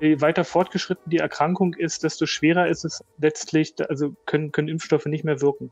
Je 0.00 0.20
weiter 0.20 0.44
fortgeschritten 0.44 1.10
die 1.10 1.18
Erkrankung 1.18 1.74
ist, 1.74 2.02
desto 2.02 2.26
schwerer 2.26 2.68
ist 2.68 2.84
es 2.84 3.04
letztlich, 3.18 3.74
also 3.88 4.14
können, 4.26 4.50
können 4.52 4.68
Impfstoffe 4.68 5.06
nicht 5.06 5.24
mehr 5.24 5.40
wirken. 5.40 5.70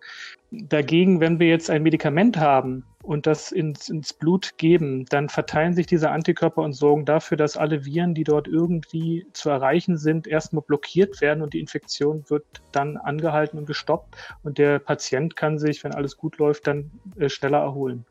Dagegen, 0.50 1.20
wenn 1.20 1.40
wir 1.40 1.48
jetzt 1.48 1.70
ein 1.70 1.82
Medikament 1.82 2.36
haben 2.36 2.84
und 3.02 3.26
das 3.26 3.52
ins, 3.52 3.88
ins 3.88 4.12
Blut 4.12 4.58
geben, 4.58 5.06
dann 5.06 5.28
verteilen 5.28 5.74
sich 5.74 5.86
diese 5.86 6.10
Antikörper 6.10 6.62
und 6.62 6.72
sorgen 6.72 7.04
dafür, 7.04 7.36
dass 7.36 7.56
alle 7.56 7.84
Viren, 7.84 8.14
die 8.14 8.24
dort 8.24 8.46
irgendwie 8.46 9.26
zu 9.32 9.50
erreichen 9.50 9.96
sind, 9.96 10.26
erstmal 10.26 10.62
blockiert 10.62 11.20
werden 11.20 11.42
und 11.42 11.54
die 11.54 11.60
Infektion 11.60 12.24
wird 12.28 12.44
dann 12.70 12.96
angehalten 12.96 13.58
und 13.58 13.66
gestoppt 13.66 14.14
und 14.42 14.58
der 14.58 14.78
Patient 14.78 15.36
kann 15.36 15.58
sich, 15.58 15.82
wenn 15.82 15.94
alles 15.94 16.16
gut 16.16 16.38
läuft, 16.38 16.66
dann 16.66 16.90
äh, 17.16 17.28
schneller 17.28 17.58
erholen. 17.58 18.04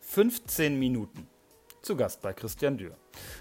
15 0.00 0.78
Minuten. 0.78 1.27
Zu 1.88 1.96
Gast 1.96 2.20
bei 2.20 2.34
Christian 2.34 2.76
Dürr. 2.76 2.94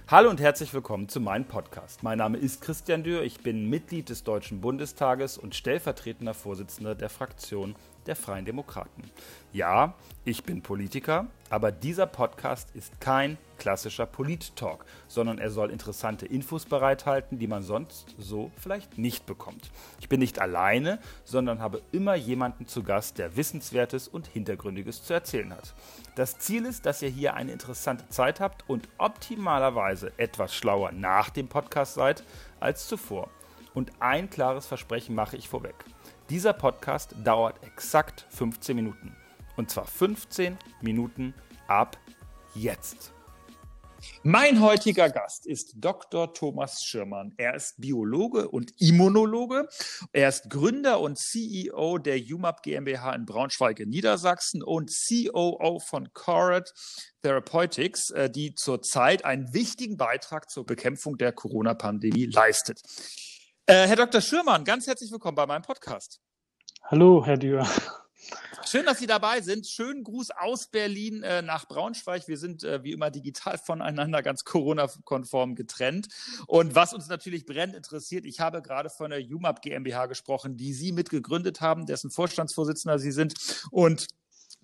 Hallo 0.08 0.30
und 0.30 0.40
herzlich 0.40 0.74
willkommen 0.74 1.10
zu 1.10 1.20
meinem 1.20 1.44
Podcast. 1.44 2.02
Mein 2.02 2.20
Name 2.20 2.38
ist 2.38 2.62
Christian 2.62 3.04
Dürr, 3.04 3.24
ich 3.24 3.42
bin 3.42 3.70
Mitglied 3.70 4.08
des 4.08 4.24
Deutschen 4.24 4.62
Bundestages 4.62 5.38
und 5.38 5.54
stellvertretender 5.54 6.34
Vorsitzender 6.34 6.96
der 6.96 7.10
Fraktion 7.10 7.76
der 8.06 8.16
Freien 8.16 8.46
Demokraten. 8.46 9.12
Ja, 9.52 9.96
ich 10.24 10.46
bin 10.46 10.62
Politiker, 10.62 11.28
aber 11.50 11.74
dieser 11.74 12.06
Podcast 12.06 12.74
ist 12.74 13.02
kein 13.02 13.38
klassischer 13.58 14.06
Polit-Talk, 14.06 14.86
sondern 15.08 15.40
er 15.40 15.50
soll 15.50 15.72
interessante 15.72 16.26
Infos 16.26 16.66
bereithalten, 16.66 17.40
die 17.40 17.48
man 17.48 17.64
sonst 17.64 18.16
so 18.18 18.52
vielleicht 18.58 18.98
nicht 18.98 19.26
bekommt. 19.26 19.70
Ich 20.00 20.10
bin 20.10 20.20
nicht 20.20 20.40
alleine, 20.40 21.00
sondern 21.24 21.60
habe 21.60 21.82
immer 21.92 22.16
jemanden 22.16 22.68
zu 22.68 22.84
Gast, 22.84 23.18
der 23.18 23.36
Wissenswertes 23.36 24.08
und 24.08 24.28
Hintergründiges 24.28 25.04
zu 25.04 25.14
erzählen 25.14 25.54
hat. 25.54 25.74
Das 26.16 26.40
Ziel 26.40 26.66
ist, 26.66 26.86
dass 26.86 27.02
ihr 27.02 27.10
hier 27.10 27.36
eine 27.36 27.52
interessante 27.52 28.08
Zeit 28.10 28.40
habt 28.40 28.68
und 28.68 28.88
optimalerweise 28.98 30.12
etwas 30.18 30.56
schlauer 30.56 30.92
nach 30.92 31.30
dem 31.30 31.48
Podcast 31.48 31.96
seid 31.96 32.24
als 32.60 32.88
zuvor. 32.88 33.30
Und 33.74 33.92
ein 34.00 34.30
klares 34.30 34.66
Versprechen 34.66 35.14
mache 35.14 35.38
ich 35.38 35.50
vorweg. 35.50 35.76
Dieser 36.30 36.54
Podcast 36.54 37.16
dauert 37.24 37.64
exakt 37.64 38.26
15 38.32 38.76
Minuten. 38.76 39.16
Und 39.56 39.70
zwar 39.70 39.86
15 39.86 40.58
Minuten 40.82 41.34
ab 41.68 41.98
jetzt. 42.56 43.14
Mein 44.24 44.62
heutiger 44.62 45.10
Gast 45.10 45.46
ist 45.46 45.74
Dr. 45.78 46.34
Thomas 46.34 46.84
Schirmann. 46.84 47.34
Er 47.38 47.56
ist 47.56 47.80
Biologe 47.80 48.50
und 48.50 48.74
Immunologe. 48.80 49.68
Er 50.12 50.30
ist 50.30 50.50
Gründer 50.50 51.00
und 51.00 51.18
CEO 51.18 51.98
der 51.98 52.18
UMAP 52.18 52.64
GmbH 52.64 53.14
in 53.14 53.26
Braunschweig 53.26 53.80
in 53.80 53.90
Niedersachsen 53.90 54.64
und 54.64 54.92
COO 54.92 55.80
von 55.80 56.14
Corat 56.14 56.74
Therapeutics, 57.22 58.10
äh, 58.12 58.30
die 58.30 58.56
zurzeit 58.56 59.26
einen 59.26 59.54
wichtigen 59.54 59.98
Beitrag 59.98 60.50
zur 60.50 60.66
Bekämpfung 60.66 61.18
der 61.18 61.32
Corona-Pandemie 61.32 62.26
leistet. 62.26 62.82
Äh, 63.66 63.88
Herr 63.88 63.96
Dr. 63.96 64.22
Schürmann, 64.22 64.64
ganz 64.64 64.88
herzlich 64.88 65.12
willkommen 65.12 65.36
bei 65.36 65.46
meinem 65.46 65.64
Podcast. 65.64 66.22
Hallo, 66.84 67.26
Herr 67.26 67.38
Dürr. 67.38 67.68
Schön, 68.66 68.86
dass 68.86 69.00
Sie 69.00 69.08
dabei 69.08 69.42
sind. 69.42 69.66
Schönen 69.66 70.04
Gruß 70.04 70.32
aus 70.32 70.68
Berlin 70.68 71.24
äh, 71.24 71.42
nach 71.42 71.68
Braunschweig. 71.68 72.28
Wir 72.28 72.38
sind 72.38 72.64
äh, 72.64 72.84
wie 72.84 72.92
immer 72.92 73.10
digital 73.12 73.58
voneinander 73.66 74.22
ganz 74.22 74.44
Corona-konform 74.44 75.56
getrennt. 75.56 76.08
Und 76.48 76.76
was 76.76 76.94
uns 76.94 77.08
natürlich 77.08 77.46
brennend 77.46 77.76
interessiert, 77.76 78.26
ich 78.26 78.40
habe 78.40 78.62
gerade 78.62 78.90
von 78.90 79.12
der 79.12 79.22
UMAP 79.22 79.62
GmbH 79.62 80.08
gesprochen, 80.08 80.58
die 80.58 80.74
Sie 80.74 80.92
mitgegründet 80.92 81.62
haben, 81.62 81.86
dessen 81.86 82.10
Vorstandsvorsitzender 82.10 83.00
Sie 83.00 83.12
sind. 83.12 83.36
Und 83.72 84.08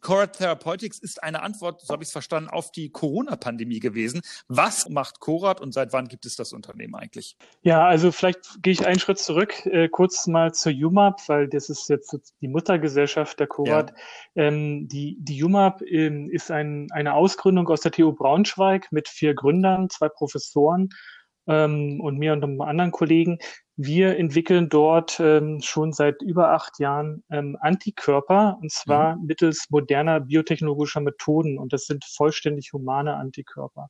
Corat 0.03 0.37
Therapeutics 0.37 0.99
ist 0.99 1.23
eine 1.23 1.41
Antwort, 1.41 1.81
so 1.81 1.93
habe 1.93 2.03
ich 2.03 2.09
es 2.09 2.11
verstanden, 2.11 2.49
auf 2.49 2.71
die 2.71 2.91
Corona-Pandemie 2.91 3.79
gewesen. 3.79 4.21
Was 4.47 4.89
macht 4.89 5.19
Corat 5.19 5.61
und 5.61 5.73
seit 5.73 5.93
wann 5.93 6.07
gibt 6.09 6.25
es 6.25 6.35
das 6.35 6.53
Unternehmen 6.53 6.93
eigentlich? 6.93 7.37
Ja, 7.61 7.87
also 7.87 8.11
vielleicht 8.11 8.61
gehe 8.61 8.73
ich 8.73 8.85
einen 8.85 8.99
Schritt 8.99 9.17
zurück, 9.17 9.65
äh, 9.65 9.87
kurz 9.87 10.27
mal 10.27 10.53
zur 10.53 10.73
UMAP, 10.73 11.27
weil 11.27 11.47
das 11.47 11.69
ist 11.69 11.89
jetzt 11.89 12.15
die 12.41 12.47
Muttergesellschaft 12.47 13.39
der 13.39 13.47
Corat. 13.47 13.93
Ja. 14.35 14.43
Ähm, 14.43 14.87
die, 14.89 15.17
die 15.19 15.41
UMAP 15.41 15.81
ähm, 15.83 16.29
ist 16.29 16.51
ein, 16.51 16.87
eine 16.91 17.13
Ausgründung 17.13 17.67
aus 17.69 17.81
der 17.81 17.93
TU 17.93 18.11
Braunschweig 18.11 18.91
mit 18.91 19.07
vier 19.07 19.33
Gründern, 19.33 19.89
zwei 19.89 20.09
Professoren 20.09 20.89
ähm, 21.47 21.99
und 22.01 22.17
mir 22.17 22.33
und 22.33 22.43
einem 22.43 22.61
anderen 22.61 22.91
Kollegen. 22.91 23.39
Wir 23.75 24.17
entwickeln 24.17 24.69
dort 24.69 25.19
ähm, 25.19 25.59
schon 25.61 25.93
seit 25.93 26.21
über 26.21 26.51
acht 26.51 26.79
Jahren 26.79 27.23
ähm, 27.31 27.57
Antikörper, 27.59 28.57
und 28.61 28.71
zwar 28.71 29.15
mhm. 29.15 29.25
mittels 29.25 29.67
moderner 29.69 30.19
biotechnologischer 30.19 31.01
Methoden. 31.01 31.57
Und 31.57 31.73
das 31.73 31.85
sind 31.85 32.05
vollständig 32.05 32.71
humane 32.73 33.15
Antikörper. 33.15 33.89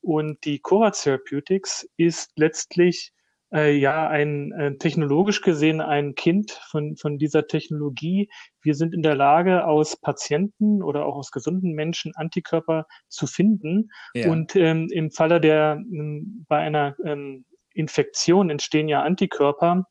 Und 0.00 0.44
die 0.44 0.60
Cora 0.60 0.92
Therapeutics 0.92 1.88
ist 1.96 2.30
letztlich 2.36 3.12
äh, 3.56 3.72
ja 3.72 4.08
ein 4.08 4.52
äh, 4.52 4.76
technologisch 4.76 5.40
gesehen 5.40 5.80
ein 5.80 6.14
Kind 6.14 6.52
von, 6.70 6.96
von 6.96 7.18
dieser 7.18 7.46
Technologie. 7.46 8.28
Wir 8.60 8.74
sind 8.74 8.94
in 8.94 9.02
der 9.02 9.14
Lage, 9.14 9.66
aus 9.66 9.96
Patienten 9.96 10.82
oder 10.82 11.06
auch 11.06 11.16
aus 11.16 11.30
gesunden 11.30 11.72
Menschen 11.72 12.12
Antikörper 12.14 12.86
zu 13.08 13.26
finden. 13.26 13.90
Ja. 14.14 14.30
Und 14.30 14.54
ähm, 14.56 14.88
im 14.92 15.10
Falle 15.10 15.40
der 15.40 15.78
ähm, 15.80 16.44
bei 16.48 16.58
einer 16.58 16.94
ähm, 17.04 17.44
Infektion 17.72 18.50
entstehen 18.50 18.88
ja 18.88 19.02
Antikörper 19.02 19.86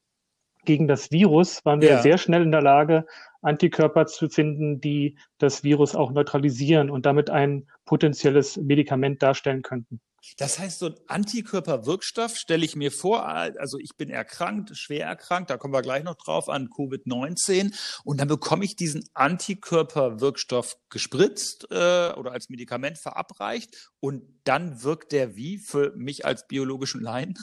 gegen 0.65 0.87
das 0.87 1.11
Virus, 1.11 1.63
waren 1.63 1.81
wir 1.81 1.89
ja. 1.89 2.01
sehr 2.01 2.17
schnell 2.17 2.41
in 2.41 2.51
der 2.51 2.61
Lage, 2.61 3.05
Antikörper 3.41 4.07
zu 4.07 4.29
finden, 4.29 4.81
die 4.81 5.17
das 5.37 5.63
Virus 5.63 5.95
auch 5.95 6.11
neutralisieren 6.11 6.89
und 6.89 7.05
damit 7.05 7.29
ein 7.29 7.67
potenzielles 7.85 8.57
Medikament 8.57 9.21
darstellen 9.21 9.61
könnten. 9.61 10.01
Das 10.37 10.59
heißt, 10.59 10.79
so 10.79 10.87
ein 10.87 10.95
Antikörperwirkstoff 11.07 12.35
stelle 12.37 12.65
ich 12.65 12.75
mir 12.75 12.91
vor, 12.91 13.25
also 13.25 13.77
ich 13.79 13.95
bin 13.97 14.09
erkrankt, 14.09 14.75
schwer 14.77 15.05
erkrankt, 15.05 15.49
da 15.49 15.57
kommen 15.57 15.73
wir 15.73 15.81
gleich 15.81 16.03
noch 16.03 16.15
drauf 16.15 16.49
an 16.49 16.69
Covid-19 16.69 17.73
und 18.03 18.19
dann 18.19 18.27
bekomme 18.27 18.65
ich 18.65 18.75
diesen 18.75 19.07
Antikörperwirkstoff 19.13 20.77
gespritzt 20.89 21.67
äh, 21.71 22.11
oder 22.13 22.31
als 22.31 22.49
Medikament 22.49 22.97
verabreicht 22.97 23.91
und 23.99 24.23
dann 24.43 24.83
wirkt 24.83 25.11
der 25.11 25.35
wie 25.35 25.57
für 25.57 25.93
mich 25.95 26.25
als 26.25 26.47
biologischen 26.47 27.01
Laien? 27.01 27.35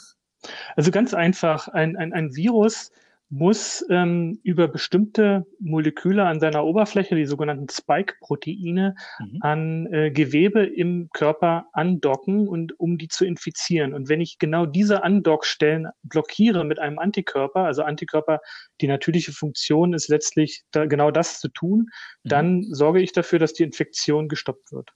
Also 0.76 0.90
ganz 0.90 1.14
einfach, 1.14 1.68
ein, 1.68 1.96
ein, 1.96 2.12
ein 2.12 2.34
Virus 2.34 2.90
muss 3.32 3.82
ähm, 3.88 4.38
über 4.42 4.68
bestimmte 4.68 5.46
Moleküle 5.58 6.26
an 6.26 6.38
seiner 6.38 6.66
Oberfläche, 6.66 7.14
die 7.14 7.24
sogenannten 7.24 7.66
Spike-Proteine, 7.70 8.94
mhm. 9.18 9.38
an 9.40 9.86
äh, 9.90 10.10
Gewebe 10.10 10.66
im 10.66 11.08
Körper 11.14 11.64
andocken 11.72 12.46
und 12.46 12.78
um 12.78 12.98
die 12.98 13.08
zu 13.08 13.24
infizieren. 13.24 13.94
Und 13.94 14.10
wenn 14.10 14.20
ich 14.20 14.38
genau 14.38 14.66
diese 14.66 15.02
Andockstellen 15.02 15.88
blockiere 16.02 16.64
mit 16.64 16.78
einem 16.78 16.98
Antikörper, 16.98 17.60
also 17.60 17.84
Antikörper, 17.84 18.40
die 18.82 18.86
natürliche 18.86 19.32
Funktion 19.32 19.94
ist 19.94 20.08
letztlich 20.08 20.64
da, 20.70 20.84
genau 20.84 21.10
das 21.10 21.40
zu 21.40 21.48
tun, 21.48 21.88
mhm. 22.24 22.28
dann 22.28 22.62
sorge 22.64 23.00
ich 23.00 23.12
dafür, 23.12 23.38
dass 23.38 23.54
die 23.54 23.62
Infektion 23.62 24.28
gestoppt 24.28 24.72
wird. 24.72 24.90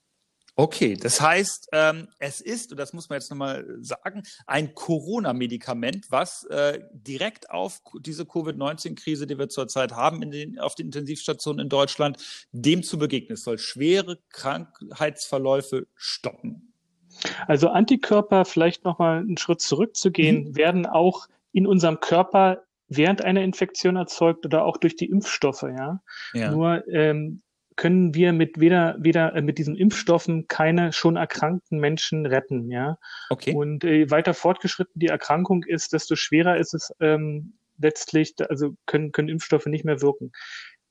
Okay, 0.58 0.96
das 0.96 1.20
heißt, 1.20 1.68
ähm, 1.72 2.08
es 2.18 2.40
ist, 2.40 2.72
und 2.72 2.78
das 2.78 2.94
muss 2.94 3.10
man 3.10 3.18
jetzt 3.18 3.30
nochmal 3.30 3.66
sagen, 3.80 4.22
ein 4.46 4.74
Corona-Medikament, 4.74 6.10
was 6.10 6.44
äh, 6.44 6.80
direkt 6.92 7.50
auf 7.50 7.82
diese 8.00 8.24
Covid-19-Krise, 8.24 9.26
die 9.26 9.38
wir 9.38 9.50
zurzeit 9.50 9.92
haben, 9.92 10.22
in 10.22 10.30
den, 10.30 10.58
auf 10.58 10.74
den 10.74 10.86
Intensivstationen 10.86 11.60
in 11.60 11.68
Deutschland, 11.68 12.46
dem 12.52 12.82
zu 12.82 12.98
begegnen. 12.98 13.34
Es 13.34 13.44
soll 13.44 13.58
schwere 13.58 14.18
Krankheitsverläufe 14.30 15.88
stoppen. 15.94 16.72
Also 17.46 17.68
Antikörper, 17.68 18.46
vielleicht 18.46 18.82
nochmal 18.84 19.18
einen 19.18 19.36
Schritt 19.36 19.60
zurückzugehen, 19.60 20.48
mhm. 20.48 20.56
werden 20.56 20.86
auch 20.86 21.26
in 21.52 21.66
unserem 21.66 22.00
Körper 22.00 22.62
während 22.88 23.22
einer 23.22 23.42
Infektion 23.42 23.96
erzeugt 23.96 24.46
oder 24.46 24.64
auch 24.64 24.78
durch 24.78 24.96
die 24.96 25.10
Impfstoffe, 25.10 25.64
ja. 25.64 26.00
ja. 26.32 26.50
Nur 26.50 26.86
ähm, 26.88 27.42
können 27.76 28.14
wir 28.14 28.32
mit 28.32 28.58
weder, 28.58 28.96
weder 28.98 29.34
äh, 29.34 29.42
mit 29.42 29.58
diesen 29.58 29.76
Impfstoffen 29.76 30.48
keine 30.48 30.92
schon 30.92 31.16
erkrankten 31.16 31.78
Menschen 31.78 32.26
retten, 32.26 32.70
ja. 32.70 32.98
Okay. 33.30 33.54
Und 33.54 33.84
äh, 33.84 34.10
weiter 34.10 34.34
fortgeschritten 34.34 34.98
die 34.98 35.08
Erkrankung 35.08 35.64
ist, 35.64 35.92
desto 35.92 36.16
schwerer 36.16 36.56
ist 36.56 36.74
es 36.74 36.92
ähm, 37.00 37.54
letztlich, 37.78 38.34
also 38.48 38.74
können, 38.86 39.12
können 39.12 39.28
Impfstoffe 39.28 39.66
nicht 39.66 39.84
mehr 39.84 40.00
wirken. 40.00 40.32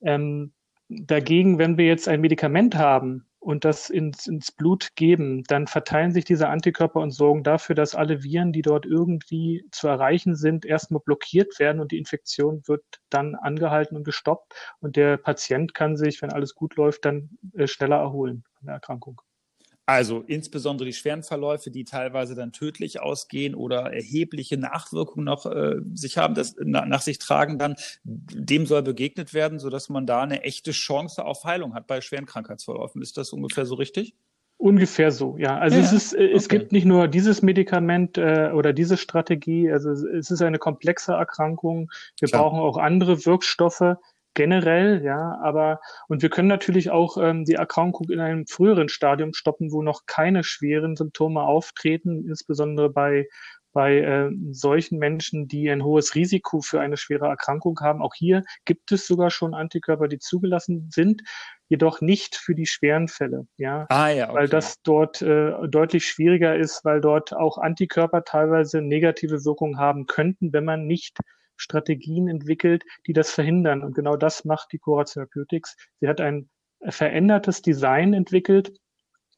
Ähm, 0.02 0.54
dagegen, 0.88 1.58
wenn 1.58 1.78
wir 1.78 1.86
jetzt 1.86 2.08
ein 2.08 2.22
Medikament 2.22 2.76
haben, 2.76 3.26
und 3.46 3.64
das 3.64 3.92
ins, 3.92 4.26
ins 4.26 4.52
Blut 4.52 4.96
geben, 4.96 5.44
dann 5.44 5.68
verteilen 5.68 6.12
sich 6.12 6.26
diese 6.26 6.50
Antikörper 6.50 7.00
und 7.00 7.12
sorgen 7.12 7.44
dafür, 7.44 7.76
dass 7.76 7.94
alle 7.94 8.24
Viren, 8.24 8.52
die 8.52 8.64
dort 8.64 8.88
irgendwie 8.88 9.68
zu 9.72 9.88
erreichen 9.88 10.36
sind, 10.36 10.66
erstmal 10.66 11.02
blockiert 11.06 11.60
werden 11.60 11.80
und 11.80 11.92
die 11.92 12.00
Infektion 12.00 12.64
wird 12.66 12.84
dann 13.12 13.36
angehalten 13.36 13.96
und 13.98 14.04
gestoppt 14.04 14.56
und 14.80 14.96
der 14.96 15.18
Patient 15.18 15.76
kann 15.76 15.96
sich, 15.96 16.24
wenn 16.24 16.34
alles 16.34 16.56
gut 16.56 16.76
läuft, 16.76 17.06
dann 17.06 17.38
äh, 17.54 17.68
schneller 17.68 17.98
erholen 17.98 18.44
von 18.58 18.66
der 18.66 18.76
Erkrankung. 18.76 19.22
Also 19.88 20.24
insbesondere 20.26 20.88
die 20.88 20.94
schweren 20.94 21.22
Verläufe, 21.22 21.70
die 21.70 21.84
teilweise 21.84 22.34
dann 22.34 22.52
tödlich 22.52 23.02
ausgehen 23.02 23.54
oder 23.54 23.94
erhebliche 23.94 24.58
Nachwirkungen 24.58 25.26
noch 25.26 25.46
äh, 25.46 25.76
sich 25.94 26.18
haben, 26.18 26.34
das 26.34 26.56
na, 26.60 26.86
nach 26.88 27.02
sich 27.02 27.20
tragen, 27.20 27.60
dann 27.60 27.76
dem 28.04 28.66
soll 28.66 28.82
begegnet 28.82 29.36
werden, 29.36 29.60
sodass 29.60 29.90
man 29.90 30.08
da 30.08 30.24
eine 30.24 30.42
echte 30.42 30.72
Chance 30.72 31.24
auf 31.24 31.44
Heilung 31.44 31.76
hat 31.76 31.86
bei 31.86 32.02
schweren 32.02 32.26
Krankheitsverläufen. 32.26 33.02
Ist 33.04 33.18
das 33.18 33.32
ungefähr 33.32 33.68
so 33.68 33.76
richtig? 33.76 34.16
Ungefähr 34.58 35.12
so, 35.12 35.38
ja. 35.38 35.58
Also 35.58 35.78
ja, 35.78 35.84
es 35.84 35.92
ist, 35.92 36.14
äh, 36.14 36.32
es 36.32 36.46
okay. 36.46 36.60
gibt 36.60 36.72
nicht 36.72 36.86
nur 36.86 37.08
dieses 37.08 37.44
Medikament 37.44 38.18
äh, 38.18 38.52
oder 38.54 38.74
diese 38.74 38.98
Strategie, 38.98 39.72
also 39.72 39.92
es 39.92 40.32
ist 40.32 40.42
eine 40.42 40.58
komplexe 40.58 41.12
Erkrankung. 41.12 41.92
Wir 42.20 42.30
Klar. 42.30 42.44
brauchen 42.44 42.60
auch 42.60 42.78
andere 42.78 43.24
Wirkstoffe 43.26 43.98
generell, 44.36 45.04
ja, 45.04 45.40
aber 45.42 45.80
und 46.08 46.22
wir 46.22 46.30
können 46.30 46.48
natürlich 46.48 46.92
auch 46.92 47.18
ähm, 47.18 47.46
die 47.46 47.56
Erkrankung 47.56 48.10
in 48.10 48.20
einem 48.20 48.46
früheren 48.46 48.90
Stadium 48.90 49.34
stoppen, 49.34 49.72
wo 49.72 49.82
noch 49.82 50.06
keine 50.06 50.44
schweren 50.44 50.96
Symptome 50.96 51.42
auftreten, 51.42 52.28
insbesondere 52.28 52.92
bei 52.92 53.28
bei 53.76 53.98
äh, 53.98 54.32
solchen 54.52 55.00
Menschen, 55.00 55.50
die 55.50 55.70
ein 55.70 55.84
hohes 55.84 56.16
Risiko 56.16 56.62
für 56.62 56.80
eine 56.80 56.96
schwere 56.96 57.28
Erkrankung 57.28 57.78
haben. 57.82 58.02
Auch 58.02 58.14
hier 58.16 58.46
gibt 58.64 58.94
es 58.94 59.06
sogar 59.06 59.32
schon 59.32 59.54
Antikörper, 59.54 60.08
die 60.08 60.18
zugelassen 60.18 60.90
sind, 60.94 61.24
jedoch 61.68 62.00
nicht 62.00 62.38
für 62.38 62.56
die 62.56 62.68
schweren 62.68 63.10
Fälle. 63.10 63.48
Ja, 63.58 63.86
ah, 63.90 64.08
ja 64.08 64.30
okay. 64.30 64.36
weil 64.36 64.48
das 64.48 64.82
dort 64.84 65.22
äh, 65.22 65.52
deutlich 65.68 66.08
schwieriger 66.08 66.56
ist, 66.56 66.86
weil 66.86 67.02
dort 67.02 67.34
auch 67.36 67.58
Antikörper 67.58 68.24
teilweise 68.24 68.82
negative 68.82 69.44
Wirkungen 69.44 69.78
haben 69.78 70.06
könnten, 70.06 70.54
wenn 70.54 70.64
man 70.64 70.88
nicht 70.88 71.18
Strategien 71.56 72.28
entwickelt, 72.28 72.84
die 73.08 73.14
das 73.14 73.32
verhindern. 73.32 73.84
Und 73.84 73.96
genau 73.96 74.16
das 74.18 74.46
macht 74.46 74.72
die 74.72 74.80
Cora 74.80 75.04
Therapeutics. 75.04 75.76
Sie 76.00 76.08
hat 76.08 76.22
ein 76.22 76.50
verändertes 76.88 77.62
Design 77.62 78.14
entwickelt, 78.14 78.74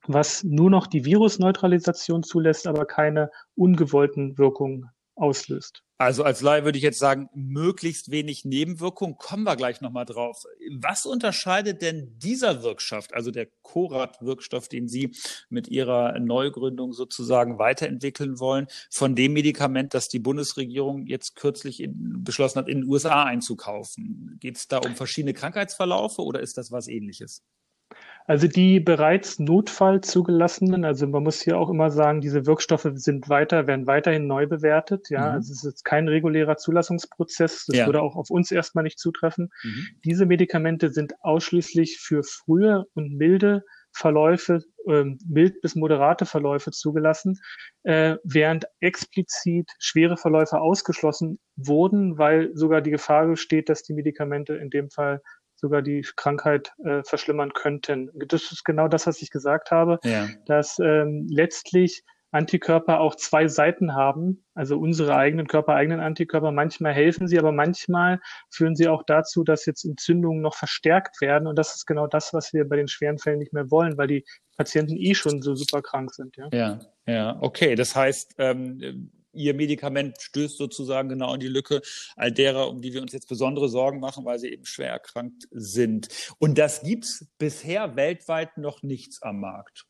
was 0.06 0.44
nur 0.44 0.70
noch 0.70 0.88
die 0.88 1.06
Virusneutralisation 1.06 2.24
zulässt, 2.24 2.68
aber 2.68 2.86
keine 2.86 3.30
ungewollten 3.56 4.38
Wirkungen 4.38 4.90
auslöst. 5.18 5.84
Also 6.00 6.24
als 6.24 6.42
Laie 6.42 6.64
würde 6.64 6.78
ich 6.78 6.84
jetzt 6.84 7.00
sagen, 7.00 7.28
möglichst 7.34 8.12
wenig 8.12 8.46
Nebenwirkungen. 8.46 9.18
Kommen 9.18 9.44
wir 9.44 9.56
gleich 9.56 9.82
nochmal 9.82 10.06
drauf. 10.06 10.44
Was 10.80 11.08
unterscheidet 11.08 11.82
denn 11.82 12.20
dieser 12.20 12.62
Wirkstoff, 12.62 13.08
also 13.14 13.32
der 13.32 13.48
Corat-Wirkstoff, 13.64 14.68
den 14.68 14.88
Sie 14.88 15.16
mit 15.50 15.68
Ihrer 15.68 16.20
Neugründung 16.20 16.94
sozusagen 16.94 17.58
weiterentwickeln 17.58 18.40
wollen, 18.40 18.68
von 18.92 19.16
dem 19.16 19.34
Medikament, 19.34 19.96
das 19.96 20.08
die 20.08 20.20
Bundesregierung 20.20 21.08
jetzt 21.08 21.36
kürzlich 21.36 21.82
in, 21.82 22.24
beschlossen 22.24 22.60
hat, 22.60 22.70
in 22.70 22.82
den 22.82 22.90
USA 22.90 23.24
einzukaufen? 23.24 24.38
Geht 24.40 24.58
es 24.58 24.68
da 24.68 24.78
um 24.78 24.96
verschiedene 24.96 25.34
Krankheitsverlaufe 25.34 26.22
oder 26.22 26.42
ist 26.42 26.60
das 26.60 26.72
was 26.72 26.88
ähnliches? 26.88 27.42
Also 28.28 28.48
die 28.48 28.82
bereits 28.82 29.40
Notfall 29.40 30.02
zugelassenen, 30.02 30.84
also 30.84 31.08
man 31.08 31.24
muss 31.24 31.42
hier 31.42 31.58
auch 31.58 31.70
immer 31.70 31.90
sagen, 31.90 32.20
diese 32.20 32.46
Wirkstoffe 32.46 32.90
sind 32.96 33.30
weiter, 33.30 33.68
werden 33.68 33.88
weiterhin 33.88 34.28
neu 34.28 34.48
bewertet. 34.48 35.10
Ja, 35.10 35.30
mhm. 35.30 35.36
also 35.36 35.54
es 35.54 35.64
ist 35.64 35.72
jetzt 35.72 35.86
kein 35.86 36.10
regulärer 36.10 36.58
Zulassungsprozess. 36.58 37.66
Das 37.68 37.78
ja. 37.78 37.86
würde 37.86 38.02
auch 38.02 38.18
auf 38.18 38.30
uns 38.30 38.52
erstmal 38.52 38.84
nicht 38.84 39.00
zutreffen. 39.00 39.50
Mhm. 39.64 39.88
Diese 40.04 40.26
Medikamente 40.26 40.90
sind 40.90 41.14
ausschließlich 41.22 42.00
für 42.00 42.22
frühe 42.22 42.84
und 42.96 43.16
milde 43.16 43.64
Verläufe, 43.94 44.62
äh, 44.88 45.06
mild 45.26 45.62
bis 45.62 45.76
moderate 45.76 46.26
Verläufe 46.26 46.72
zugelassen, 46.72 47.40
äh, 47.84 48.18
während 48.24 48.66
explizit 48.82 49.72
schwere 49.80 50.18
Verläufe 50.18 50.60
ausgeschlossen 50.60 51.40
wurden, 51.56 52.18
weil 52.18 52.52
sogar 52.56 52.82
die 52.82 52.92
Gefahr 52.92 53.26
besteht, 53.26 53.70
dass 53.70 53.84
die 53.84 53.94
Medikamente 53.94 54.54
in 54.56 54.70
dem 54.70 54.90
Fall 54.90 55.22
sogar 55.58 55.82
die 55.82 56.06
Krankheit 56.16 56.74
äh, 56.84 57.04
verschlimmern 57.04 57.52
könnten. 57.54 58.10
Das 58.28 58.52
ist 58.52 58.64
genau 58.64 58.88
das, 58.88 59.08
was 59.08 59.22
ich 59.22 59.32
gesagt 59.32 59.72
habe, 59.72 60.00
ja. 60.04 60.28
dass 60.46 60.80
ähm, 60.80 61.28
letztlich 61.30 62.04
Antikörper 62.32 63.00
auch 63.00 63.16
zwei 63.16 63.48
Seiten 63.48 63.96
haben, 63.96 64.44
also 64.54 64.78
unsere 64.78 65.16
eigenen 65.16 65.48
körpereigenen 65.48 66.02
Antikörper. 66.02 66.52
Manchmal 66.52 66.94
helfen 66.94 67.28
sie, 67.28 67.40
aber 67.40 67.52
manchmal 67.52 68.20
führen 68.50 68.76
sie 68.76 68.88
auch 68.90 69.04
dazu, 69.04 69.44
dass 69.44 69.66
jetzt 69.66 69.86
Entzündungen 69.86 70.42
noch 70.42 70.56
verstärkt 70.56 71.22
werden. 71.22 71.48
Und 71.48 71.58
das 71.58 71.76
ist 71.76 71.86
genau 71.86 72.06
das, 72.06 72.34
was 72.34 72.54
wir 72.54 72.68
bei 72.68 72.76
den 72.76 72.90
schweren 72.90 73.18
Fällen 73.18 73.40
nicht 73.40 73.54
mehr 73.54 73.72
wollen, 73.72 73.98
weil 73.98 74.08
die 74.08 74.26
Patienten 74.58 74.98
eh 74.98 75.16
schon 75.16 75.42
so 75.42 75.56
super 75.56 75.82
krank 75.82 76.14
sind. 76.14 76.36
Ja, 76.36 76.50
ja, 76.52 76.80
ja. 77.06 77.38
okay. 77.40 77.76
Das 77.76 77.96
heißt, 77.96 78.36
ähm, 78.40 79.12
ihr 79.38 79.54
Medikament 79.54 80.18
stößt 80.20 80.58
sozusagen 80.58 81.10
genau 81.10 81.34
in 81.34 81.40
die 81.40 81.48
Lücke 81.48 81.82
all 82.16 82.32
derer, 82.32 82.70
um 82.70 82.82
die 82.82 82.94
wir 82.94 83.02
uns 83.02 83.14
jetzt 83.14 83.30
besondere 83.30 83.70
Sorgen 83.70 84.00
machen, 84.00 84.26
weil 84.26 84.40
sie 84.40 84.52
eben 84.52 84.66
schwer 84.66 84.90
erkrankt 84.90 85.48
sind. 85.52 86.10
Und 86.40 86.58
das 86.58 86.82
gibt's 86.82 87.28
bisher 87.38 87.96
weltweit 87.96 88.58
noch 88.58 88.84
nichts 88.84 89.22
am 89.22 89.40
Markt. 89.40 89.86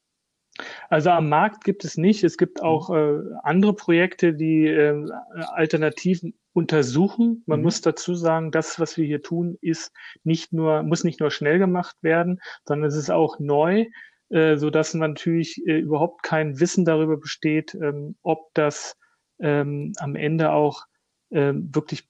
Also 0.90 1.12
am 1.12 1.30
Markt 1.30 1.64
gibt 1.64 1.86
es 1.86 1.98
nicht. 1.98 2.24
Es 2.24 2.38
gibt 2.38 2.62
auch 2.62 2.90
mhm. 2.90 2.96
äh, 3.34 3.40
andere 3.44 3.74
Projekte, 3.74 4.34
die 4.34 4.68
äh, 4.68 5.06
Alternativen 5.54 6.34
untersuchen. 6.54 7.44
Man 7.46 7.60
mhm. 7.60 7.66
muss 7.66 7.82
dazu 7.82 8.16
sagen, 8.16 8.52
das, 8.52 8.80
was 8.80 8.98
wir 8.98 9.06
hier 9.06 9.22
tun, 9.22 9.58
ist 9.62 9.92
nicht 10.24 10.54
nur, 10.54 10.84
muss 10.84 11.04
nicht 11.04 11.20
nur 11.20 11.32
schnell 11.32 11.60
gemacht 11.60 11.96
werden, 12.02 12.40
sondern 12.66 12.90
es 12.90 12.96
ist 12.96 13.12
auch 13.12 13.40
neu, 13.40 13.86
äh, 14.30 14.58
so 14.58 14.70
dass 14.70 14.94
man 14.94 15.12
natürlich 15.12 15.66
äh, 15.68 15.80
überhaupt 15.80 16.24
kein 16.24 16.60
Wissen 16.60 16.86
darüber 16.86 17.18
besteht, 17.18 17.76
ähm, 17.76 18.16
ob 18.24 18.54
das 18.54 18.98
ähm, 19.40 19.94
am 19.98 20.16
Ende 20.16 20.52
auch 20.52 20.86
ähm, 21.32 21.70
wirklich 21.74 22.08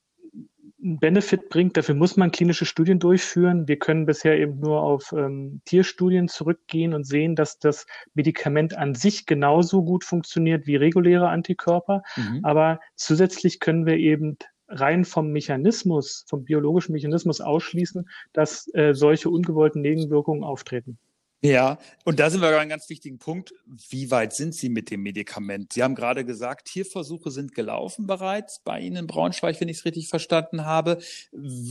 einen 0.82 1.00
Benefit 1.00 1.50
bringt. 1.50 1.76
Dafür 1.76 1.96
muss 1.96 2.18
man 2.18 2.32
klinische 2.32 2.66
Studien 2.66 3.00
durchführen. 3.00 3.68
Wir 3.68 3.80
können 3.80 4.06
bisher 4.06 4.38
eben 4.40 4.60
nur 4.60 4.82
auf 4.82 5.12
ähm, 5.12 5.62
Tierstudien 5.66 6.28
zurückgehen 6.28 6.94
und 6.94 7.06
sehen, 7.06 7.36
dass 7.36 7.60
das 7.60 7.88
Medikament 8.14 8.78
an 8.78 8.94
sich 8.94 9.26
genauso 9.26 9.84
gut 9.84 10.04
funktioniert 10.04 10.68
wie 10.68 10.76
reguläre 10.76 11.30
Antikörper. 11.30 12.04
Mhm. 12.16 12.42
Aber 12.44 12.80
zusätzlich 12.96 13.60
können 13.60 13.86
wir 13.86 13.98
eben 13.98 14.38
rein 14.68 15.06
vom 15.06 15.32
Mechanismus, 15.32 16.26
vom 16.28 16.44
biologischen 16.44 16.92
Mechanismus 16.92 17.42
ausschließen, 17.42 18.08
dass 18.34 18.70
äh, 18.74 18.94
solche 18.94 19.30
ungewollten 19.30 19.82
Nebenwirkungen 19.82 20.44
auftreten. 20.44 21.00
Ja, 21.44 21.78
und 22.04 22.20
da 22.20 22.32
sind 22.32 22.42
wir 22.42 22.50
bei 22.50 22.58
einem 22.58 22.70
ganz 22.70 22.90
wichtigen 22.90 23.20
Punkt. 23.20 23.54
Wie 23.90 24.10
weit 24.10 24.34
sind 24.34 24.56
Sie 24.56 24.70
mit 24.70 24.90
dem 24.90 25.04
Medikament? 25.04 25.72
Sie 25.72 25.84
haben 25.84 25.94
gerade 25.94 26.26
gesagt, 26.26 26.68
Tierversuche 26.68 27.30
sind 27.30 27.54
gelaufen 27.54 28.08
bereits 28.08 28.64
bei 28.64 28.80
Ihnen 28.80 28.96
in 28.96 29.08
Braunschweig, 29.08 29.62
wenn 29.62 29.70
ich 29.70 29.78
es 29.78 29.86
richtig 29.86 30.08
verstanden 30.08 30.66
habe. 30.66 30.98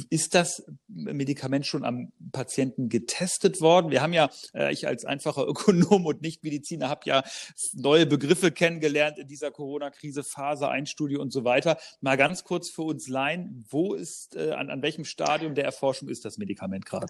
Ist 0.08 0.36
das 0.36 0.64
Medikament 0.86 1.66
schon 1.66 1.84
am 1.84 2.12
Patienten 2.30 2.88
getestet 2.88 3.60
worden? 3.60 3.90
Wir 3.90 4.02
haben 4.02 4.12
ja, 4.12 4.30
äh, 4.54 4.72
ich 4.72 4.86
als 4.86 5.04
einfacher 5.04 5.44
Ökonom 5.48 6.06
und 6.06 6.22
Nichtmediziner 6.22 6.88
habe 6.88 7.00
ja 7.06 7.24
neue 7.72 8.06
Begriffe 8.06 8.52
kennengelernt 8.52 9.18
in 9.18 9.26
dieser 9.26 9.50
Corona-Krise, 9.50 10.22
Phase 10.22 10.68
1 10.68 10.88
Studie 10.88 11.16
und 11.16 11.32
so 11.32 11.42
weiter. 11.42 11.76
Mal 12.00 12.16
ganz 12.16 12.44
kurz 12.44 12.70
für 12.70 12.82
uns 12.82 13.08
Laien, 13.08 13.64
wo 13.68 13.94
ist, 13.94 14.36
äh, 14.36 14.52
an, 14.52 14.70
an 14.70 14.82
welchem 14.82 15.04
Stadium 15.04 15.56
der 15.56 15.64
Erforschung 15.64 16.08
ist 16.08 16.24
das 16.24 16.38
Medikament 16.38 16.86
gerade? 16.86 17.08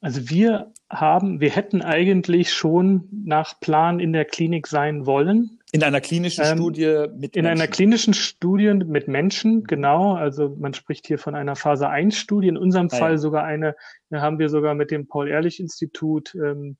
Also 0.00 0.28
wir 0.28 0.72
haben, 0.90 1.40
wir 1.40 1.50
hätten 1.50 1.82
eigentlich 1.82 2.52
schon 2.52 3.08
nach 3.24 3.58
Plan 3.60 3.98
in 3.98 4.12
der 4.12 4.24
Klinik 4.24 4.66
sein 4.66 5.06
wollen. 5.06 5.58
In 5.72 5.82
einer 5.82 6.00
klinischen 6.00 6.44
ähm, 6.44 6.58
Studie 6.58 7.06
mit 7.16 7.36
In 7.36 7.44
Menschen. 7.44 7.46
einer 7.46 7.66
klinischen 7.66 8.14
Studie 8.14 8.72
mit 8.72 9.08
Menschen, 9.08 9.64
genau. 9.64 10.14
Also 10.14 10.54
man 10.58 10.74
spricht 10.74 11.06
hier 11.06 11.18
von 11.18 11.34
einer 11.34 11.56
Phase 11.56 11.88
1 11.88 12.16
Studie. 12.16 12.48
In 12.48 12.56
unserem 12.56 12.88
ah, 12.92 12.96
Fall 12.96 13.12
ja. 13.12 13.18
sogar 13.18 13.44
eine, 13.44 13.74
haben 14.12 14.38
wir 14.38 14.48
sogar 14.48 14.74
mit 14.74 14.90
dem 14.90 15.08
Paul-Ehrlich-Institut 15.08 16.34
ähm, 16.36 16.76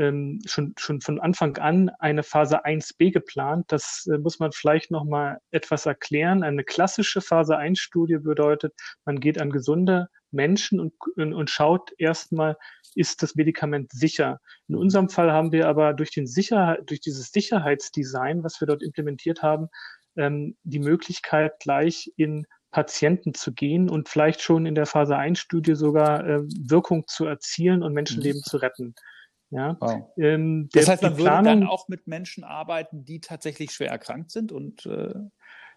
ähm, 0.00 0.40
schon, 0.46 0.74
schon 0.78 1.00
von 1.00 1.20
Anfang 1.20 1.58
an 1.58 1.90
eine 1.98 2.22
Phase 2.22 2.64
1b 2.64 3.12
geplant. 3.12 3.66
Das 3.68 4.08
äh, 4.10 4.18
muss 4.18 4.38
man 4.38 4.52
vielleicht 4.52 4.90
nochmal 4.90 5.38
etwas 5.50 5.86
erklären. 5.86 6.42
Eine 6.42 6.64
klassische 6.64 7.20
Phase 7.20 7.56
1 7.56 7.78
Studie 7.78 8.18
bedeutet, 8.18 8.72
man 9.04 9.20
geht 9.20 9.40
an 9.40 9.50
gesunde 9.50 10.08
Menschen 10.30 10.80
und, 10.80 10.94
und 11.16 11.50
schaut 11.50 11.92
erstmal, 11.98 12.56
ist 12.94 13.22
das 13.22 13.34
Medikament 13.34 13.92
sicher. 13.92 14.40
In 14.68 14.76
unserem 14.76 15.08
Fall 15.08 15.30
haben 15.32 15.52
wir 15.52 15.68
aber 15.68 15.92
durch, 15.92 16.10
den 16.10 16.26
Sicherheit, 16.26 16.88
durch 16.88 17.00
dieses 17.00 17.30
Sicherheitsdesign, 17.30 18.42
was 18.42 18.60
wir 18.60 18.66
dort 18.66 18.82
implementiert 18.82 19.42
haben, 19.42 19.68
ähm, 20.16 20.56
die 20.62 20.78
Möglichkeit, 20.80 21.60
gleich 21.60 22.12
in 22.16 22.46
Patienten 22.70 23.34
zu 23.34 23.52
gehen 23.52 23.90
und 23.90 24.08
vielleicht 24.08 24.40
schon 24.42 24.64
in 24.64 24.74
der 24.74 24.86
Phase 24.86 25.16
1 25.16 25.38
Studie 25.38 25.74
sogar 25.74 26.24
äh, 26.26 26.40
Wirkung 26.42 27.06
zu 27.06 27.26
erzielen 27.26 27.82
und 27.82 27.92
Menschenleben 27.92 28.40
mhm. 28.40 28.48
zu 28.48 28.56
retten. 28.58 28.94
Ja. 29.50 29.76
Wow. 29.80 30.12
Ähm, 30.16 30.68
der, 30.74 30.82
das 30.82 30.88
heißt, 30.90 31.02
man 31.02 31.16
Planung, 31.16 31.44
würde 31.44 31.60
dann 31.60 31.68
auch 31.68 31.88
mit 31.88 32.06
Menschen 32.06 32.44
arbeiten, 32.44 33.04
die 33.04 33.20
tatsächlich 33.20 33.72
schwer 33.72 33.90
erkrankt 33.90 34.30
sind 34.30 34.52
und 34.52 34.86
äh 34.86 35.12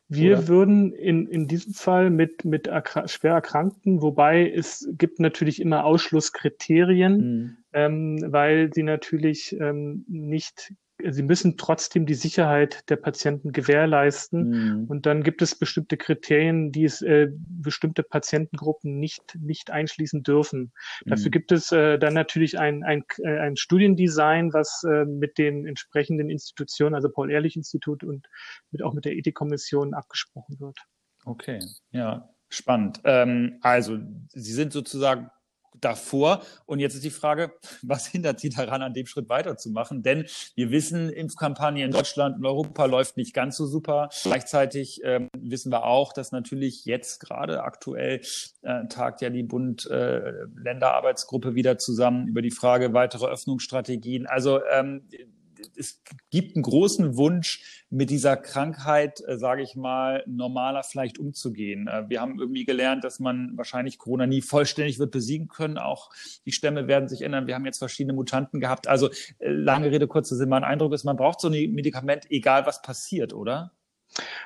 wir 0.09 0.37
Oder? 0.37 0.47
würden 0.47 0.93
in, 0.93 1.27
in 1.27 1.47
diesem 1.47 1.73
Fall 1.73 2.09
mit, 2.09 2.45
mit 2.45 2.69
schwer 3.05 3.33
Erkrankten, 3.33 4.01
wobei 4.01 4.49
es 4.49 4.87
gibt 4.97 5.19
natürlich 5.19 5.61
immer 5.61 5.85
Ausschlusskriterien, 5.85 7.17
mhm. 7.17 7.57
ähm, 7.73 8.25
weil 8.27 8.71
sie 8.73 8.83
natürlich 8.83 9.55
ähm, 9.59 10.05
nicht 10.07 10.73
sie 11.01 11.23
müssen 11.23 11.57
trotzdem 11.57 12.05
die 12.05 12.13
Sicherheit 12.13 12.89
der 12.89 12.97
Patienten 12.97 13.51
gewährleisten. 13.51 14.49
Mhm. 14.49 14.85
Und 14.85 15.05
dann 15.05 15.23
gibt 15.23 15.41
es 15.41 15.55
bestimmte 15.55 15.97
Kriterien, 15.97 16.71
die 16.71 16.85
es 16.85 17.01
äh, 17.01 17.29
bestimmte 17.31 18.03
Patientengruppen 18.03 18.99
nicht, 18.99 19.37
nicht 19.39 19.71
einschließen 19.71 20.23
dürfen. 20.23 20.71
Mhm. 21.05 21.09
Dafür 21.09 21.31
gibt 21.31 21.51
es 21.51 21.71
äh, 21.71 21.97
dann 21.97 22.13
natürlich 22.13 22.59
ein, 22.59 22.83
ein, 22.83 23.03
äh, 23.23 23.39
ein 23.39 23.55
Studiendesign, 23.55 24.53
was 24.53 24.83
äh, 24.83 25.05
mit 25.05 25.37
den 25.37 25.65
entsprechenden 25.65 26.29
Institutionen, 26.29 26.95
also 26.95 27.09
Paul-Ehrlich-Institut 27.09 28.03
und 28.03 28.27
mit, 28.71 28.83
auch 28.83 28.93
mit 28.93 29.05
der 29.05 29.13
Ethikkommission 29.13 29.93
abgesprochen 29.93 30.59
wird. 30.59 30.77
Okay, 31.25 31.59
ja, 31.91 32.29
spannend. 32.49 33.01
Ähm, 33.05 33.57
also, 33.61 33.97
Sie 34.29 34.53
sind 34.53 34.73
sozusagen 34.73 35.29
davor. 35.83 36.41
Und 36.65 36.79
jetzt 36.79 36.95
ist 36.95 37.03
die 37.03 37.09
Frage, 37.09 37.51
was 37.81 38.07
hindert 38.07 38.39
Sie 38.39 38.47
daran, 38.49 38.81
an 38.81 38.93
dem 38.93 39.05
Schritt 39.05 39.27
weiterzumachen? 39.29 40.03
Denn 40.03 40.25
wir 40.55 40.71
wissen, 40.71 41.09
Impfkampagne 41.09 41.83
in 41.85 41.91
Deutschland 41.91 42.37
und 42.37 42.45
Europa 42.45 42.85
läuft 42.85 43.17
nicht 43.17 43.33
ganz 43.33 43.57
so 43.57 43.65
super. 43.65 44.09
Gleichzeitig 44.23 45.01
ähm, 45.03 45.27
wissen 45.37 45.69
wir 45.71 45.85
auch, 45.85 46.13
dass 46.13 46.31
natürlich 46.31 46.85
jetzt 46.85 47.19
gerade 47.19 47.63
aktuell 47.63 48.21
äh, 48.61 48.87
tagt 48.87 49.21
ja 49.21 49.29
die 49.29 49.43
Bund-Länder-Arbeitsgruppe 49.43 51.49
äh, 51.49 51.55
wieder 51.55 51.77
zusammen 51.77 52.27
über 52.27 52.41
die 52.41 52.51
Frage 52.51 52.93
weitere 52.93 53.27
Öffnungsstrategien. 53.27 54.27
Also 54.27 54.61
ähm, 54.71 55.01
es 55.75 56.01
gibt 56.29 56.55
einen 56.55 56.63
großen 56.63 57.17
Wunsch, 57.17 57.83
mit 57.93 58.09
dieser 58.09 58.37
Krankheit, 58.37 59.21
äh, 59.27 59.37
sage 59.37 59.61
ich 59.61 59.75
mal, 59.75 60.23
normaler 60.25 60.81
vielleicht 60.83 61.19
umzugehen. 61.19 61.87
Äh, 61.87 62.09
wir 62.09 62.21
haben 62.21 62.39
irgendwie 62.39 62.65
gelernt, 62.65 63.03
dass 63.03 63.19
man 63.19 63.55
wahrscheinlich 63.55 63.99
Corona 63.99 64.25
nie 64.25 64.41
vollständig 64.41 64.97
wird 64.97 65.11
besiegen 65.11 65.47
können. 65.47 65.77
Auch 65.77 66.09
die 66.45 66.51
Stämme 66.51 66.87
werden 66.87 67.07
sich 67.07 67.21
ändern. 67.21 67.45
Wir 67.45 67.53
haben 67.53 67.65
jetzt 67.65 67.77
verschiedene 67.77 68.13
Mutanten 68.13 68.59
gehabt. 68.59 68.87
Also 68.87 69.09
äh, 69.37 69.49
lange 69.51 69.91
Rede, 69.91 70.07
kurzer 70.07 70.35
Sinn. 70.35 70.49
Mein 70.49 70.63
Eindruck 70.63 70.91
ist, 70.93 71.03
man 71.03 71.17
braucht 71.17 71.39
so 71.39 71.49
ein 71.49 71.71
Medikament, 71.73 72.25
egal 72.31 72.65
was 72.65 72.81
passiert, 72.81 73.31
oder? 73.31 73.73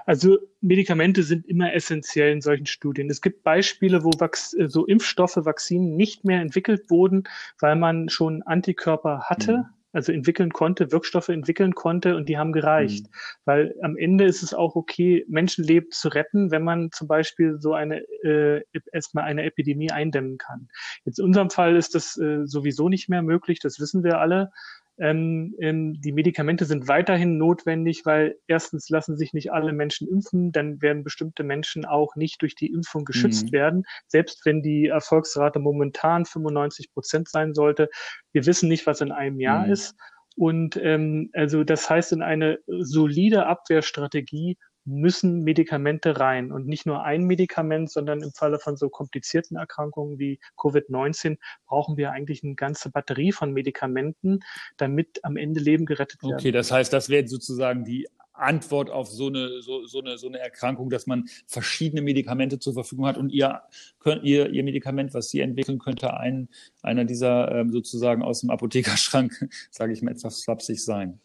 Also 0.05 0.39
Medikamente 0.59 1.23
sind 1.23 1.45
immer 1.45 1.73
essentiell 1.73 2.33
in 2.33 2.41
solchen 2.41 2.65
Studien. 2.65 3.09
Es 3.09 3.21
gibt 3.21 3.43
Beispiele, 3.43 4.03
wo 4.03 4.11
Vax 4.17 4.53
äh, 4.55 4.67
so 4.67 4.85
Impfstoffe, 4.85 5.37
Vakzinen 5.37 5.95
nicht 5.95 6.25
mehr 6.25 6.41
entwickelt 6.41 6.89
wurden, 6.89 7.23
weil 7.59 7.77
man 7.77 8.09
schon 8.09 8.43
Antikörper 8.43 9.21
hatte. 9.29 9.59
Mhm 9.59 9.76
also 9.93 10.11
entwickeln 10.11 10.51
konnte, 10.51 10.91
Wirkstoffe 10.91 11.29
entwickeln 11.29 11.73
konnte 11.73 12.15
und 12.15 12.29
die 12.29 12.37
haben 12.37 12.51
gereicht. 12.51 13.05
Mhm. 13.05 13.11
Weil 13.45 13.75
am 13.81 13.97
Ende 13.97 14.25
ist 14.25 14.43
es 14.43 14.53
auch 14.53 14.75
okay, 14.75 15.25
Menschenleben 15.27 15.91
zu 15.91 16.09
retten, 16.09 16.51
wenn 16.51 16.63
man 16.63 16.91
zum 16.91 17.07
Beispiel 17.07 17.57
so 17.59 17.73
eine 17.73 18.01
äh, 18.23 18.63
erstmal 18.91 19.23
eine 19.23 19.43
Epidemie 19.43 19.91
eindämmen 19.91 20.37
kann. 20.37 20.69
Jetzt 21.05 21.19
in 21.19 21.25
unserem 21.25 21.49
Fall 21.49 21.75
ist 21.75 21.95
das 21.95 22.17
äh, 22.17 22.45
sowieso 22.45 22.89
nicht 22.89 23.09
mehr 23.09 23.21
möglich, 23.21 23.59
das 23.59 23.79
wissen 23.79 24.03
wir 24.03 24.19
alle. 24.19 24.51
Ähm, 24.99 25.55
ähm, 25.59 25.99
die 26.01 26.11
Medikamente 26.11 26.65
sind 26.65 26.87
weiterhin 26.87 27.37
notwendig, 27.37 28.05
weil 28.05 28.37
erstens 28.47 28.89
lassen 28.89 29.17
sich 29.17 29.33
nicht 29.33 29.51
alle 29.51 29.71
Menschen 29.73 30.07
impfen, 30.07 30.51
dann 30.51 30.81
werden 30.81 31.03
bestimmte 31.03 31.43
Menschen 31.43 31.85
auch 31.85 32.15
nicht 32.15 32.41
durch 32.41 32.55
die 32.55 32.71
Impfung 32.71 33.05
geschützt 33.05 33.47
mhm. 33.47 33.51
werden, 33.51 33.83
selbst 34.07 34.45
wenn 34.45 34.63
die 34.63 34.87
Erfolgsrate 34.87 35.59
momentan 35.59 36.25
95 36.25 36.91
Prozent 36.91 37.29
sein 37.29 37.53
sollte. 37.53 37.89
Wir 38.31 38.45
wissen 38.45 38.69
nicht, 38.69 38.87
was 38.87 39.01
in 39.01 39.11
einem 39.11 39.39
Jahr 39.39 39.65
mhm. 39.65 39.73
ist. 39.73 39.95
Und 40.35 40.77
ähm, 40.77 41.29
also 41.33 41.63
das 41.63 41.89
heißt, 41.89 42.11
in 42.11 42.21
eine 42.21 42.59
solide 42.67 43.47
Abwehrstrategie 43.47 44.57
müssen 44.87 45.43
Medikamente 45.43 46.19
rein 46.19 46.51
und 46.51 46.65
nicht 46.65 46.85
nur 46.85 47.03
ein 47.03 47.25
Medikament, 47.25 47.91
sondern 47.91 48.21
im 48.21 48.31
Falle 48.31 48.57
von 48.57 48.77
so 48.77 48.89
komplizierten 48.89 49.57
Erkrankungen 49.57 50.17
wie 50.17 50.39
Covid-19 50.57 51.37
brauchen 51.65 51.97
wir 51.97 52.11
eigentlich 52.11 52.43
eine 52.43 52.55
ganze 52.55 52.89
Batterie 52.89 53.33
von 53.33 53.51
Medikamenten, 53.51 54.39
damit 54.77 55.23
am 55.23 55.35
Ende 55.35 55.59
Leben 55.59 55.85
gerettet 55.85 56.23
werden. 56.23 56.35
Okay, 56.35 56.51
das 56.51 56.71
heißt, 56.71 56.91
das 56.93 57.09
wäre 57.09 57.27
sozusagen 57.27 57.83
die 57.83 58.07
Antwort 58.37 58.89
auf 58.89 59.09
so 59.09 59.27
eine, 59.27 59.61
so, 59.61 59.85
so, 59.85 59.99
eine, 59.99 60.17
so 60.17 60.27
eine 60.27 60.39
Erkrankung, 60.39 60.89
dass 60.89 61.07
man 61.07 61.27
verschiedene 61.47 62.01
Medikamente 62.01 62.59
zur 62.59 62.73
Verfügung 62.73 63.07
hat 63.07 63.17
und 63.17 63.31
ihr, 63.31 63.61
könnt, 63.99 64.23
ihr, 64.23 64.49
ihr 64.51 64.63
Medikament, 64.63 65.13
was 65.13 65.29
Sie 65.29 65.41
entwickeln, 65.41 65.79
könnte 65.79 66.15
ein, 66.15 66.47
einer 66.81 67.03
dieser 67.03 67.51
ähm, 67.51 67.71
sozusagen 67.71 68.21
aus 68.21 68.41
dem 68.41 68.51
Apothekerschrank, 68.51 69.49
sage 69.71 69.93
ich 69.93 70.01
mal 70.01 70.11
etwas 70.11 70.43
flapsig 70.43 70.83
sein. 70.83 71.19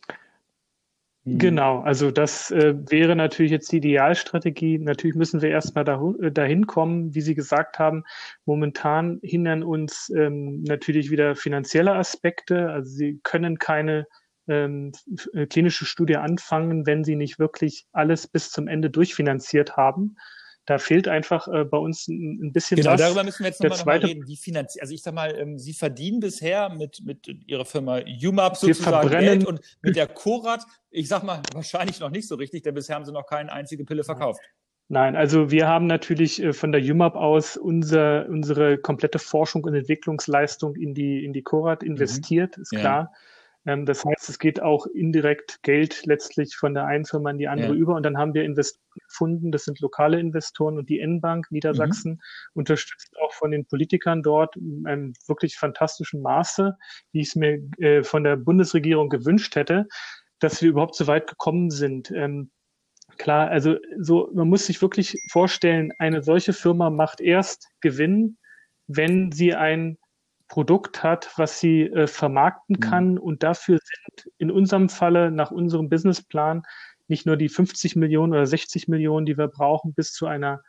Mhm. 1.24 1.38
Genau, 1.38 1.80
also 1.80 2.10
das 2.10 2.50
äh, 2.50 2.74
wäre 2.90 3.14
natürlich 3.14 3.52
jetzt 3.52 3.70
die 3.70 3.76
Idealstrategie. 3.76 4.78
Natürlich 4.78 5.14
müssen 5.14 5.40
wir 5.40 5.50
erstmal 5.50 5.86
äh, 6.20 6.32
dahin 6.32 6.66
kommen, 6.66 7.14
wie 7.14 7.20
Sie 7.20 7.34
gesagt 7.34 7.78
haben. 7.78 8.02
Momentan 8.44 9.20
hindern 9.22 9.62
uns 9.62 10.10
ähm, 10.16 10.62
natürlich 10.62 11.10
wieder 11.10 11.36
finanzielle 11.36 11.94
Aspekte. 11.94 12.70
Also 12.70 12.90
Sie 12.90 13.20
können 13.22 13.58
keine 13.58 14.06
ähm, 14.48 14.92
äh, 15.32 15.46
klinische 15.46 15.84
Studie 15.84 16.16
anfangen, 16.16 16.86
wenn 16.86 17.04
Sie 17.04 17.14
nicht 17.14 17.38
wirklich 17.38 17.86
alles 17.92 18.26
bis 18.26 18.50
zum 18.50 18.66
Ende 18.66 18.90
durchfinanziert 18.90 19.76
haben. 19.76 20.16
Da 20.64 20.78
fehlt 20.78 21.08
einfach 21.08 21.48
äh, 21.48 21.64
bei 21.64 21.78
uns 21.78 22.06
ein, 22.06 22.38
ein 22.40 22.52
bisschen 22.52 22.76
genau, 22.76 22.92
was. 22.92 22.98
Genau, 22.98 23.08
darüber 23.08 23.24
müssen 23.24 23.40
wir 23.40 23.48
jetzt 23.48 23.60
nochmal 23.60 23.78
noch 23.78 23.86
mal 23.86 23.98
reden. 23.98 24.26
Wie 24.28 24.36
finanziell, 24.36 24.82
also 24.82 24.94
ich 24.94 25.02
sag 25.02 25.12
mal, 25.12 25.36
ähm, 25.36 25.58
Sie 25.58 25.72
verdienen 25.72 26.20
bisher 26.20 26.68
mit, 26.70 27.02
mit 27.04 27.26
Ihrer 27.46 27.64
Firma 27.64 28.00
UMAP 28.00 28.56
sozusagen 28.56 29.10
Geld 29.10 29.44
und 29.44 29.60
mit 29.82 29.96
der 29.96 30.06
Corat, 30.06 30.64
ich 30.90 31.08
sag 31.08 31.24
mal, 31.24 31.42
wahrscheinlich 31.54 31.98
noch 31.98 32.10
nicht 32.10 32.28
so 32.28 32.36
richtig, 32.36 32.62
denn 32.62 32.74
bisher 32.74 32.94
haben 32.94 33.04
Sie 33.04 33.12
noch 33.12 33.26
keine 33.26 33.52
einzige 33.52 33.84
Pille 33.84 34.04
verkauft. 34.04 34.40
Nein, 34.88 35.16
also 35.16 35.50
wir 35.50 35.66
haben 35.66 35.86
natürlich 35.86 36.42
äh, 36.42 36.52
von 36.52 36.70
der 36.70 36.82
UMAP 36.82 37.16
aus 37.16 37.56
unser, 37.56 38.28
unsere 38.28 38.78
komplette 38.78 39.18
Forschung 39.18 39.64
und 39.64 39.74
Entwicklungsleistung 39.74 40.76
in 40.76 40.94
die, 40.94 41.24
in 41.24 41.32
die 41.32 41.42
Corat 41.42 41.82
mhm. 41.82 41.92
investiert, 41.92 42.56
mhm. 42.56 42.62
ist 42.62 42.70
klar. 42.70 42.82
Ja. 42.82 43.10
Ähm, 43.10 43.16
das 43.64 44.04
heißt, 44.04 44.28
es 44.28 44.38
geht 44.38 44.60
auch 44.60 44.86
indirekt 44.86 45.62
Geld 45.62 46.04
letztlich 46.04 46.56
von 46.56 46.74
der 46.74 46.86
einen 46.86 47.04
Firma 47.04 47.30
in 47.30 47.38
die 47.38 47.46
andere 47.46 47.74
ja. 47.74 47.78
über. 47.78 47.94
Und 47.94 48.02
dann 48.02 48.18
haben 48.18 48.34
wir 48.34 48.44
Investoren 48.44 48.82
gefunden, 49.08 49.52
das 49.52 49.64
sind 49.64 49.80
lokale 49.80 50.18
Investoren 50.18 50.78
und 50.78 50.88
die 50.88 51.00
N-Bank 51.00 51.50
Niedersachsen 51.50 52.12
mhm. 52.12 52.20
unterstützt 52.54 53.14
auch 53.22 53.32
von 53.32 53.50
den 53.50 53.64
Politikern 53.66 54.22
dort 54.22 54.56
in 54.56 54.84
einem 54.86 55.12
wirklich 55.26 55.56
fantastischen 55.56 56.20
Maße, 56.22 56.76
wie 57.12 57.20
ich 57.20 57.28
es 57.28 57.36
mir 57.36 57.62
äh, 57.78 58.02
von 58.02 58.24
der 58.24 58.36
Bundesregierung 58.36 59.08
gewünscht 59.08 59.54
hätte, 59.56 59.86
dass 60.40 60.60
wir 60.60 60.70
überhaupt 60.70 60.96
so 60.96 61.06
weit 61.06 61.28
gekommen 61.28 61.70
sind. 61.70 62.10
Ähm, 62.10 62.50
klar, 63.16 63.48
also 63.48 63.76
so, 63.98 64.30
man 64.34 64.48
muss 64.48 64.66
sich 64.66 64.82
wirklich 64.82 65.16
vorstellen, 65.30 65.92
eine 65.98 66.22
solche 66.22 66.52
Firma 66.52 66.90
macht 66.90 67.20
erst 67.20 67.68
Gewinn, 67.80 68.38
wenn 68.88 69.32
sie 69.32 69.54
ein 69.54 69.98
Produkt 70.52 71.02
hat, 71.02 71.30
was 71.38 71.60
sie 71.60 71.84
äh, 71.84 72.06
vermarkten 72.06 72.76
mhm. 72.76 72.80
kann. 72.80 73.18
Und 73.18 73.42
dafür 73.42 73.78
sind 73.82 74.30
in 74.36 74.50
unserem 74.50 74.90
Falle, 74.90 75.30
nach 75.30 75.50
unserem 75.50 75.88
Businessplan, 75.88 76.62
nicht 77.08 77.24
nur 77.24 77.38
die 77.38 77.48
50 77.48 77.96
Millionen 77.96 78.34
oder 78.34 78.44
60 78.44 78.86
Millionen, 78.86 79.24
die 79.24 79.38
wir 79.38 79.48
brauchen, 79.48 79.94
bis 79.94 80.12
zu 80.12 80.26
einer 80.26 80.60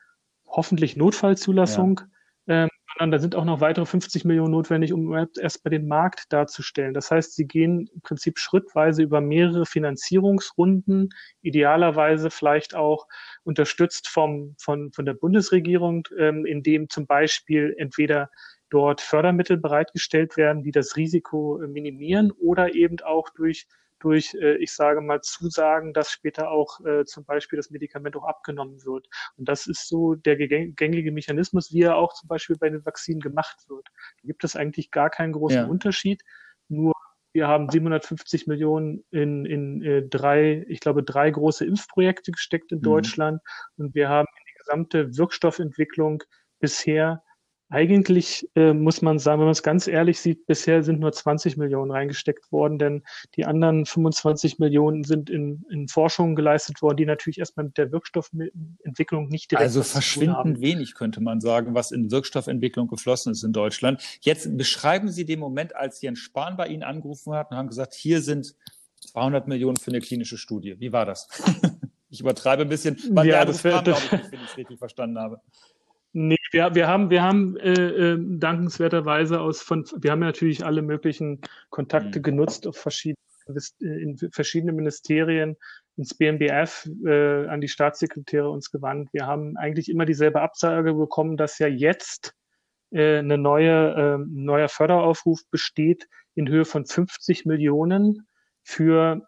hoffentlich 0.47 0.95
Notfallzulassung, 0.95 1.99
ja. 2.45 2.63
ähm, 2.63 2.69
sondern 2.93 3.11
da 3.11 3.19
sind 3.19 3.35
auch 3.35 3.43
noch 3.43 3.59
weitere 3.59 3.85
50 3.85 4.23
Millionen 4.23 4.51
notwendig, 4.51 4.93
um 4.93 5.13
erst 5.13 5.63
bei 5.65 5.69
den 5.69 5.85
Markt 5.85 6.31
darzustellen. 6.31 6.93
Das 6.93 7.11
heißt, 7.11 7.35
sie 7.35 7.45
gehen 7.45 7.89
im 7.93 7.99
Prinzip 7.99 8.39
schrittweise 8.39 9.03
über 9.03 9.19
mehrere 9.19 9.65
Finanzierungsrunden, 9.65 11.09
idealerweise 11.41 12.29
vielleicht 12.29 12.73
auch 12.73 13.05
unterstützt 13.43 14.07
vom, 14.07 14.55
von, 14.57 14.93
von 14.93 15.05
der 15.05 15.13
Bundesregierung, 15.13 16.07
ähm, 16.17 16.45
indem 16.45 16.87
zum 16.87 17.05
Beispiel 17.05 17.75
entweder 17.77 18.29
dort 18.73 19.01
Fördermittel 19.01 19.57
bereitgestellt 19.57 20.35
werden, 20.35 20.63
die 20.63 20.71
das 20.71 20.97
Risiko 20.97 21.61
äh, 21.61 21.67
minimieren 21.67 22.31
oder 22.31 22.73
eben 22.73 22.99
auch 23.01 23.29
durch 23.29 23.67
durch, 23.99 24.33
äh, 24.33 24.57
ich 24.57 24.73
sage 24.73 24.99
mal, 24.99 25.21
Zusagen, 25.21 25.93
dass 25.93 26.11
später 26.11 26.51
auch 26.51 26.81
äh, 26.85 27.05
zum 27.05 27.23
Beispiel 27.23 27.55
das 27.55 27.69
Medikament 27.69 28.17
auch 28.17 28.25
abgenommen 28.25 28.83
wird. 28.83 29.07
Und 29.37 29.47
das 29.47 29.65
ist 29.65 29.87
so 29.87 30.15
der 30.15 30.35
gängige 30.35 31.11
Mechanismus, 31.13 31.71
wie 31.71 31.83
er 31.83 31.95
auch 31.95 32.13
zum 32.13 32.27
Beispiel 32.27 32.57
bei 32.57 32.69
den 32.69 32.85
Vakzinen 32.85 33.21
gemacht 33.21 33.63
wird. 33.69 33.87
Da 34.21 34.27
gibt 34.27 34.43
es 34.43 34.57
eigentlich 34.57 34.91
gar 34.91 35.09
keinen 35.09 35.31
großen 35.31 35.59
ja. 35.59 35.65
Unterschied. 35.67 36.21
Nur 36.67 36.91
wir 37.31 37.47
haben 37.47 37.69
750 37.69 38.45
Millionen 38.47 39.05
in, 39.09 39.45
in 39.45 39.81
äh, 39.81 40.05
drei, 40.05 40.65
ich 40.67 40.81
glaube, 40.81 41.01
drei 41.03 41.31
große 41.31 41.65
Impfprojekte 41.65 42.31
gesteckt 42.31 42.73
in 42.73 42.79
mhm. 42.79 42.83
Deutschland 42.83 43.41
und 43.77 43.95
wir 43.95 44.09
haben 44.09 44.27
in 44.27 44.43
die 44.47 44.57
gesamte 44.59 45.17
Wirkstoffentwicklung 45.17 46.23
bisher 46.59 47.23
eigentlich 47.73 48.47
äh, 48.53 48.71
muss 48.71 49.01
man 49.01 49.17
sagen, 49.17 49.39
wenn 49.39 49.47
man 49.47 49.53
es 49.53 49.63
ganz 49.63 49.87
ehrlich 49.87 50.19
sieht, 50.19 50.45
bisher 50.45 50.83
sind 50.83 50.99
nur 50.99 51.11
20 51.11 51.57
Millionen 51.57 51.89
reingesteckt 51.89 52.51
worden, 52.51 52.77
denn 52.77 53.03
die 53.35 53.45
anderen 53.45 53.87
25 53.87 54.59
Millionen 54.59 55.03
sind 55.03 55.31
in, 55.31 55.65
in 55.71 55.87
Forschungen 55.87 56.35
geleistet 56.35 56.83
worden, 56.83 56.97
die 56.97 57.05
natürlich 57.07 57.39
erstmal 57.39 57.65
mit 57.65 57.79
der 57.79 57.91
Wirkstoffentwicklung 57.91 59.27
nicht 59.27 59.49
direkt. 59.49 59.63
Also 59.63 59.81
verschwindend 59.81 60.61
wenig 60.61 60.93
könnte 60.93 61.19
man 61.19 61.41
sagen, 61.41 61.73
was 61.73 61.91
in 61.91 62.11
Wirkstoffentwicklung 62.11 62.87
geflossen 62.87 63.31
ist 63.31 63.41
in 63.41 63.53
Deutschland. 63.53 64.03
Jetzt 64.21 64.55
beschreiben 64.55 65.09
Sie 65.09 65.25
den 65.25 65.39
Moment, 65.39 65.75
als 65.75 65.99
Jens 65.99 66.19
Spahn 66.19 66.55
bei 66.55 66.67
Ihnen 66.67 66.83
angerufen 66.83 67.33
hat 67.33 67.49
und 67.49 67.57
haben 67.57 67.69
gesagt, 67.69 67.95
hier 67.95 68.21
sind 68.21 68.55
200 69.13 69.47
Millionen 69.47 69.77
für 69.77 69.89
eine 69.89 69.99
klinische 69.99 70.37
Studie. 70.37 70.79
Wie 70.79 70.93
war 70.93 71.07
das? 71.07 71.27
ich 72.13 72.19
übertreibe 72.19 72.61
ein 72.61 72.69
bisschen, 72.69 72.97
weil 73.09 73.27
ja, 73.27 73.43
das 73.43 73.63
wäre, 73.63 73.81
glaube 73.83 73.99
ich, 74.05 74.11
nicht, 74.11 74.31
wenn 74.31 74.39
ich 74.41 74.51
es 74.51 74.57
richtig 74.57 74.77
verstanden 74.77 75.17
habe. 75.17 75.41
Nee, 76.15 76.37
wir, 76.51 76.75
wir 76.75 76.87
haben, 76.87 77.09
wir 77.09 77.23
haben 77.23 77.57
äh, 77.57 77.73
äh, 77.73 78.17
dankenswerterweise 78.19 79.41
aus 79.41 79.61
von, 79.61 79.83
wir 79.97 80.11
haben 80.11 80.21
ja 80.21 80.27
natürlich 80.27 80.63
alle 80.63 80.83
möglichen 80.83 81.41
Kontakte 81.71 82.19
mhm. 82.19 82.23
genutzt 82.23 82.67
auf 82.67 82.77
verschiedene, 82.77 83.17
in 83.79 84.17
verschiedene 84.31 84.73
Ministerien, 84.73 85.57
ins 85.97 86.13
BMBF, 86.13 86.87
äh, 87.05 87.47
an 87.47 87.61
die 87.61 87.67
Staatssekretäre 87.67 88.47
uns 88.47 88.69
gewandt. 88.69 89.09
Wir 89.11 89.25
haben 89.25 89.57
eigentlich 89.57 89.89
immer 89.89 90.05
dieselbe 90.05 90.41
Absage 90.41 90.93
bekommen, 90.93 91.35
dass 91.35 91.57
ja 91.57 91.67
jetzt 91.67 92.35
äh, 92.91 93.17
eine 93.17 93.39
neue, 93.39 93.93
äh, 93.93 94.25
neuer 94.27 94.69
Förderaufruf 94.69 95.41
besteht 95.49 96.07
in 96.35 96.47
Höhe 96.47 96.65
von 96.65 96.85
50 96.85 97.45
Millionen 97.45 98.27
für, 98.61 99.27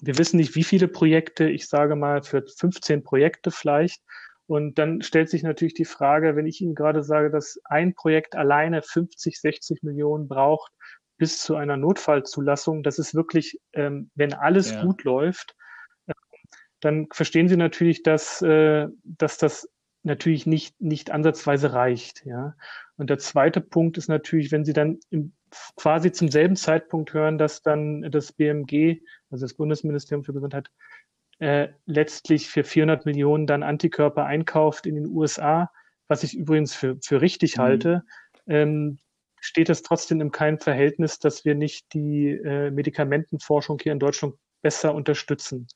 wir 0.00 0.18
wissen 0.18 0.38
nicht 0.38 0.54
wie 0.54 0.64
viele 0.64 0.88
Projekte, 0.88 1.48
ich 1.48 1.68
sage 1.68 1.94
mal 1.94 2.22
für 2.22 2.42
15 2.42 3.04
Projekte 3.04 3.50
vielleicht, 3.50 4.02
Und 4.52 4.78
dann 4.78 5.00
stellt 5.00 5.30
sich 5.30 5.42
natürlich 5.42 5.72
die 5.72 5.86
Frage, 5.86 6.36
wenn 6.36 6.44
ich 6.44 6.60
Ihnen 6.60 6.74
gerade 6.74 7.02
sage, 7.02 7.30
dass 7.30 7.58
ein 7.64 7.94
Projekt 7.94 8.36
alleine 8.36 8.82
50, 8.82 9.40
60 9.40 9.82
Millionen 9.82 10.28
braucht 10.28 10.70
bis 11.16 11.40
zu 11.40 11.56
einer 11.56 11.78
Notfallzulassung, 11.78 12.82
das 12.82 12.98
ist 12.98 13.14
wirklich, 13.14 13.58
ähm, 13.72 14.10
wenn 14.14 14.34
alles 14.34 14.72
ja. 14.72 14.82
gut 14.82 15.04
läuft, 15.04 15.56
äh, 16.06 16.12
dann 16.80 17.06
verstehen 17.10 17.48
Sie 17.48 17.56
natürlich, 17.56 18.02
dass, 18.02 18.42
äh, 18.42 18.88
dass 19.04 19.38
das 19.38 19.70
natürlich 20.02 20.44
nicht, 20.44 20.78
nicht 20.82 21.12
ansatzweise 21.12 21.72
reicht. 21.72 22.26
Ja. 22.26 22.54
Und 22.98 23.08
der 23.08 23.16
zweite 23.16 23.62
Punkt 23.62 23.96
ist 23.96 24.08
natürlich, 24.08 24.52
wenn 24.52 24.66
Sie 24.66 24.74
dann 24.74 25.00
im, 25.08 25.32
quasi 25.76 26.12
zum 26.12 26.28
selben 26.28 26.56
Zeitpunkt 26.56 27.14
hören, 27.14 27.38
dass 27.38 27.62
dann 27.62 28.02
das 28.10 28.32
BMG, 28.32 29.00
also 29.30 29.46
das 29.46 29.54
Bundesministerium 29.54 30.24
für 30.24 30.34
Gesundheit, 30.34 30.68
äh, 31.42 31.72
letztlich 31.86 32.48
für 32.48 32.62
400 32.62 33.04
Millionen 33.04 33.48
dann 33.48 33.64
Antikörper 33.64 34.24
einkauft 34.24 34.86
in 34.86 34.94
den 34.94 35.08
USA, 35.08 35.72
was 36.06 36.22
ich 36.22 36.36
übrigens 36.36 36.72
für, 36.72 36.98
für 37.02 37.20
richtig 37.20 37.56
mhm. 37.56 37.62
halte, 37.62 38.04
ähm, 38.46 38.98
steht 39.40 39.68
es 39.68 39.82
trotzdem 39.82 40.20
in 40.20 40.30
keinem 40.30 40.60
Verhältnis, 40.60 41.18
dass 41.18 41.44
wir 41.44 41.56
nicht 41.56 41.92
die 41.94 42.28
äh, 42.28 42.70
Medikamentenforschung 42.70 43.80
hier 43.82 43.90
in 43.90 43.98
Deutschland 43.98 44.36
besser 44.62 44.94
unterstützen. 44.94 45.66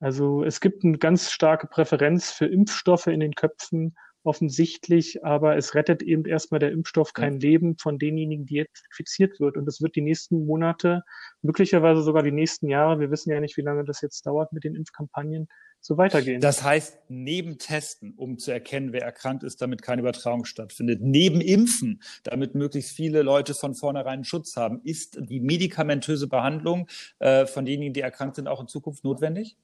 Also 0.00 0.42
es 0.42 0.60
gibt 0.60 0.82
eine 0.82 0.98
ganz 0.98 1.30
starke 1.30 1.68
Präferenz 1.68 2.32
für 2.32 2.46
Impfstoffe 2.46 3.06
in 3.06 3.20
den 3.20 3.34
Köpfen 3.36 3.96
offensichtlich, 4.26 5.24
aber 5.24 5.56
es 5.56 5.74
rettet 5.74 6.02
eben 6.02 6.24
erstmal 6.24 6.58
der 6.58 6.72
Impfstoff 6.72 7.12
kein 7.12 7.34
ja. 7.34 7.48
Leben 7.48 7.76
von 7.78 7.98
denjenigen, 7.98 8.46
die 8.46 8.56
jetzt 8.56 8.84
infiziert 8.90 9.40
wird. 9.40 9.56
Und 9.56 9.66
das 9.66 9.80
wird 9.80 9.96
die 9.96 10.02
nächsten 10.02 10.46
Monate, 10.46 11.02
möglicherweise 11.42 12.02
sogar 12.02 12.22
die 12.22 12.32
nächsten 12.32 12.68
Jahre, 12.68 13.00
wir 13.00 13.10
wissen 13.10 13.30
ja 13.30 13.40
nicht, 13.40 13.56
wie 13.56 13.62
lange 13.62 13.84
das 13.84 14.00
jetzt 14.00 14.26
dauert 14.26 14.52
mit 14.52 14.64
den 14.64 14.74
Impfkampagnen, 14.74 15.48
so 15.80 15.96
weitergehen. 15.96 16.40
Das 16.40 16.64
heißt, 16.64 16.98
neben 17.08 17.58
Testen, 17.58 18.14
um 18.16 18.38
zu 18.38 18.50
erkennen, 18.50 18.92
wer 18.92 19.02
erkrankt 19.02 19.44
ist, 19.44 19.62
damit 19.62 19.82
keine 19.82 20.02
Übertragung 20.02 20.44
stattfindet, 20.44 21.00
neben 21.00 21.40
Impfen, 21.40 22.02
damit 22.24 22.54
möglichst 22.54 22.96
viele 22.96 23.22
Leute 23.22 23.54
von 23.54 23.74
vornherein 23.74 24.24
Schutz 24.24 24.56
haben, 24.56 24.80
ist 24.82 25.18
die 25.20 25.40
medikamentöse 25.40 26.26
Behandlung 26.26 26.88
äh, 27.20 27.46
von 27.46 27.64
denjenigen, 27.64 27.94
die 27.94 28.00
erkrankt 28.00 28.36
sind, 28.36 28.48
auch 28.48 28.60
in 28.60 28.66
Zukunft 28.66 29.04
notwendig? 29.04 29.56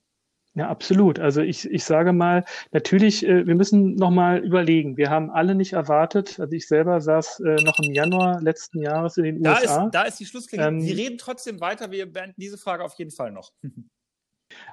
Ja, 0.54 0.68
absolut. 0.68 1.18
Also 1.18 1.40
ich, 1.40 1.70
ich 1.70 1.84
sage 1.84 2.12
mal, 2.12 2.44
natürlich, 2.72 3.26
äh, 3.26 3.46
wir 3.46 3.54
müssen 3.54 3.94
nochmal 3.94 4.44
überlegen. 4.44 4.98
Wir 4.98 5.08
haben 5.08 5.30
alle 5.30 5.54
nicht 5.54 5.72
erwartet, 5.72 6.38
also 6.38 6.52
ich 6.52 6.68
selber 6.68 7.00
saß 7.00 7.40
äh, 7.40 7.62
noch 7.62 7.78
im 7.78 7.94
Januar 7.94 8.40
letzten 8.42 8.80
Jahres 8.80 9.16
in 9.16 9.24
den 9.24 9.42
da 9.42 9.54
USA. 9.54 9.86
Ist, 9.86 9.94
da 9.94 10.02
ist 10.02 10.20
die 10.20 10.26
Schlussklinge. 10.26 10.66
Ähm, 10.66 10.80
Sie 10.82 10.92
reden 10.92 11.16
trotzdem 11.16 11.60
weiter, 11.60 11.90
wir 11.90 12.10
beenden 12.12 12.38
diese 12.38 12.58
Frage 12.58 12.84
auf 12.84 12.94
jeden 12.94 13.10
Fall 13.10 13.32
noch. 13.32 13.52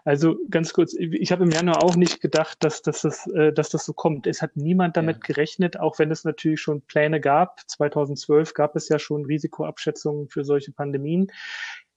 Also 0.04 0.38
ganz 0.50 0.74
kurz, 0.74 0.94
ich 0.94 1.32
habe 1.32 1.44
im 1.44 1.52
Januar 1.52 1.84
auch 1.84 1.96
nicht 1.96 2.20
gedacht, 2.20 2.58
dass, 2.64 2.82
dass, 2.82 3.02
das, 3.02 3.28
äh, 3.28 3.54
dass 3.54 3.70
das 3.70 3.86
so 3.86 3.94
kommt. 3.94 4.28
Es 4.28 4.42
hat 4.42 4.58
niemand 4.58 4.98
damit 4.98 5.18
ja. 5.18 5.22
gerechnet, 5.34 5.80
auch 5.80 6.00
wenn 6.00 6.12
es 6.12 6.26
natürlich 6.26 6.60
schon 6.60 6.82
Pläne 6.82 7.22
gab. 7.22 7.62
2012 7.68 8.54
gab 8.54 8.76
es 8.76 8.90
ja 8.90 9.00
schon 9.00 9.26
Risikoabschätzungen 9.26 10.28
für 10.28 10.44
solche 10.44 10.74
Pandemien. 10.74 11.32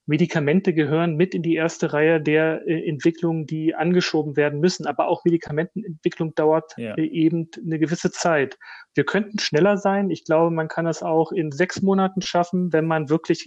Medikamente 0.07 0.75
gehören 0.75 1.15
mit 1.17 1.35
in 1.35 1.43
die 1.43 1.55
erste 1.55 1.93
Reihe 1.93 2.21
der 2.21 2.67
äh, 2.67 2.89
Entwicklungen, 2.89 3.47
die 3.47 3.75
angeschoben 3.75 4.37
werden 4.37 4.59
müssen. 4.59 4.87
Aber 4.87 5.07
auch 5.07 5.25
Medikamentenentwicklung 5.25 6.35
dauert 6.35 6.75
ja. 6.77 6.95
äh, 6.95 7.05
eben 7.05 7.49
eine 7.65 7.79
gewisse 7.79 8.11
Zeit. 8.11 8.59
Wir 8.95 9.05
könnten 9.05 9.39
schneller 9.39 9.77
sein. 9.77 10.11
Ich 10.11 10.25
glaube, 10.25 10.51
man 10.51 10.69
kann 10.69 10.87
das 10.87 11.03
auch 11.03 11.31
in 11.31 11.53
sechs 11.53 11.83
Monaten 11.83 12.21
schaffen, 12.21 12.73
wenn 12.73 12.87
man 12.87 13.11
wirklich 13.11 13.47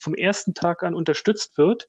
vom 0.00 0.14
ersten 0.14 0.54
Tag 0.54 0.82
an 0.82 0.94
unterstützt 0.94 1.58
wird. 1.58 1.88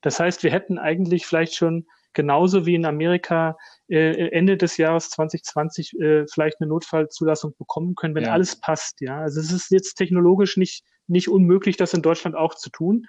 Das 0.00 0.18
heißt, 0.18 0.42
wir 0.42 0.50
hätten 0.50 0.78
eigentlich 0.78 1.26
vielleicht 1.26 1.54
schon 1.54 1.86
genauso 2.14 2.64
wie 2.64 2.74
in 2.74 2.86
Amerika 2.86 3.58
äh, 3.88 4.30
Ende 4.30 4.56
des 4.56 4.78
Jahres 4.78 5.10
2020 5.10 6.00
äh, 6.00 6.26
vielleicht 6.26 6.60
eine 6.60 6.68
Notfallzulassung 6.70 7.54
bekommen 7.58 7.94
können, 7.94 8.14
wenn 8.14 8.24
ja. 8.24 8.32
alles 8.32 8.58
passt. 8.58 9.02
Ja, 9.02 9.20
also 9.20 9.38
es 9.38 9.52
ist 9.52 9.70
jetzt 9.70 9.94
technologisch 9.94 10.56
nicht 10.56 10.82
nicht 11.06 11.28
unmöglich, 11.28 11.76
das 11.76 11.92
in 11.92 12.02
Deutschland 12.02 12.36
auch 12.36 12.54
zu 12.54 12.70
tun 12.70 13.04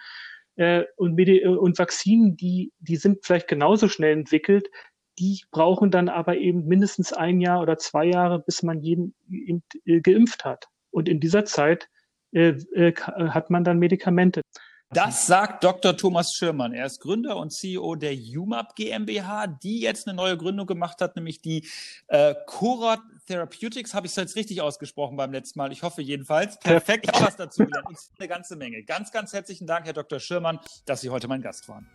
äh, 0.56 0.84
und, 0.96 1.16
Medi 1.16 1.46
und 1.46 1.78
Vakzinen, 1.80 2.36
die, 2.38 2.72
die 2.80 2.98
sind 2.98 3.26
vielleicht 3.26 3.48
genauso 3.48 3.88
schnell 3.88 4.14
entwickelt, 4.14 4.70
die 5.20 5.44
brauchen 5.52 5.92
dann 5.92 6.10
aber 6.10 6.38
eben 6.38 6.66
mindestens 6.66 7.14
ein 7.14 7.42
Jahr 7.42 7.62
oder 7.62 7.78
zwei 7.78 8.06
Jahre, 8.06 8.40
bis 8.40 8.64
man 8.64 8.80
jeden 8.82 9.14
äh, 9.86 10.02
geimpft 10.02 10.46
hat. 10.46 10.68
Und 10.90 11.10
in 11.10 11.20
dieser 11.20 11.46
Zeit 11.46 11.90
äh, 12.32 12.56
äh, 12.74 12.94
hat 12.96 13.50
man 13.50 13.64
dann 13.64 13.80
Medikamente. 13.80 14.42
Das 14.94 15.26
sagt 15.26 15.64
Dr. 15.64 15.96
Thomas 15.96 16.34
Schirmann. 16.34 16.74
Er 16.74 16.86
ist 16.86 17.00
Gründer 17.00 17.38
und 17.38 17.54
CEO 17.54 17.96
der 17.96 18.12
UMAP 18.14 18.76
GmbH, 18.76 19.48
die 19.48 19.80
jetzt 19.80 20.06
eine 20.06 20.18
neue 20.18 20.36
Gründung 20.36 20.68
gemacht 20.68 21.00
hat, 21.00 21.16
nämlich 21.16 21.42
die 21.42 21.66
äh, 22.08 22.36
Corat 22.46 23.00
Therapeutics. 23.26 23.94
Habe 23.94 24.08
ich 24.08 24.12
es 24.12 24.18
jetzt 24.18 24.36
richtig 24.36 24.62
ausgesprochen 24.62 25.16
beim 25.16 25.32
letzten 25.32 25.60
Mal? 25.60 25.72
Ich 25.72 25.82
hoffe 25.82 26.02
jedenfalls. 26.02 26.60
Perfekt, 26.60 27.06
ich 27.06 27.14
habe 27.14 27.26
was 27.26 27.38
dazu 27.38 27.66
gelernt. 27.66 27.88
Und 27.88 27.98
eine 28.20 28.28
ganze 28.28 28.58
Menge. 28.58 28.84
Ganz, 28.84 29.14
ganz 29.14 29.32
herzlichen 29.32 29.66
Dank, 29.66 29.86
Herr 29.86 29.94
Dr. 29.94 30.20
Schirmann, 30.20 30.60
dass 30.86 31.00
Sie 31.00 31.10
heute 31.10 31.30
mein 31.30 31.42
Gast 31.42 31.70
waren. 31.70 31.88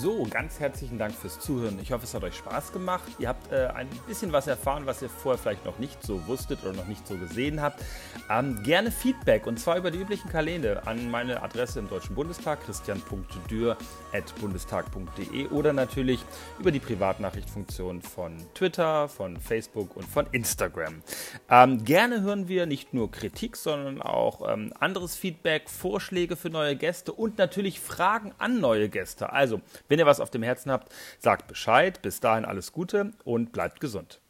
So, 0.00 0.26
ganz 0.30 0.60
herzlichen 0.60 0.98
Dank 0.98 1.12
fürs 1.12 1.40
Zuhören. 1.40 1.78
Ich 1.82 1.92
hoffe, 1.92 2.04
es 2.04 2.14
hat 2.14 2.22
euch 2.22 2.36
Spaß 2.36 2.72
gemacht. 2.72 3.02
Ihr 3.18 3.28
habt 3.28 3.52
äh, 3.52 3.66
ein 3.74 3.88
bisschen 4.06 4.32
was 4.32 4.46
erfahren, 4.46 4.86
was 4.86 5.02
ihr 5.02 5.08
vorher 5.08 5.38
vielleicht 5.38 5.64
noch 5.64 5.78
nicht 5.78 6.00
so 6.02 6.26
wusstet 6.26 6.62
oder 6.62 6.72
noch 6.72 6.86
nicht 6.86 7.06
so 7.06 7.16
gesehen 7.16 7.60
habt. 7.60 7.82
Ähm, 8.30 8.62
gerne 8.62 8.90
Feedback 8.90 9.46
und 9.46 9.60
zwar 9.60 9.76
über 9.76 9.90
die 9.90 9.98
üblichen 9.98 10.30
Kanäle 10.30 10.86
an 10.86 11.10
meine 11.10 11.42
Adresse 11.42 11.80
im 11.80 11.88
Deutschen 11.88 12.14
Bundestag, 12.14 12.64
christian.dürr.bundestag.de 12.64 15.48
oder 15.48 15.72
natürlich 15.72 16.24
über 16.58 16.70
die 16.70 16.80
Privatnachrichtfunktion 16.80 18.02
von 18.02 18.36
Twitter, 18.54 19.08
von 19.08 19.38
Facebook 19.38 19.96
und 19.96 20.06
von 20.06 20.26
Instagram. 20.32 21.02
Ähm, 21.50 21.84
gerne 21.84 22.22
hören 22.22 22.48
wir 22.48 22.66
nicht 22.66 22.94
nur 22.94 23.10
Kritik, 23.10 23.56
sondern 23.56 24.00
auch 24.00 24.48
ähm, 24.48 24.72
anderes 24.78 25.16
Feedback, 25.16 25.68
Vorschläge 25.68 26.36
für 26.36 26.50
neue 26.50 26.76
Gäste 26.76 27.12
und 27.12 27.38
natürlich 27.38 27.80
Fragen 27.80 28.32
an 28.38 28.60
neue 28.60 28.88
Gäste. 28.88 29.32
Also 29.32 29.60
wenn 29.88 29.98
ihr 29.98 30.06
was 30.06 30.20
auf 30.20 30.30
dem 30.30 30.42
Herzen 30.42 30.72
habt, 30.72 30.92
sagt 31.18 31.46
Bescheid. 31.48 32.00
Bis 32.00 32.20
dahin 32.20 32.44
alles 32.44 32.72
Gute 32.72 33.12
und 33.24 33.52
bleibt 33.52 33.80
gesund. 33.80 34.21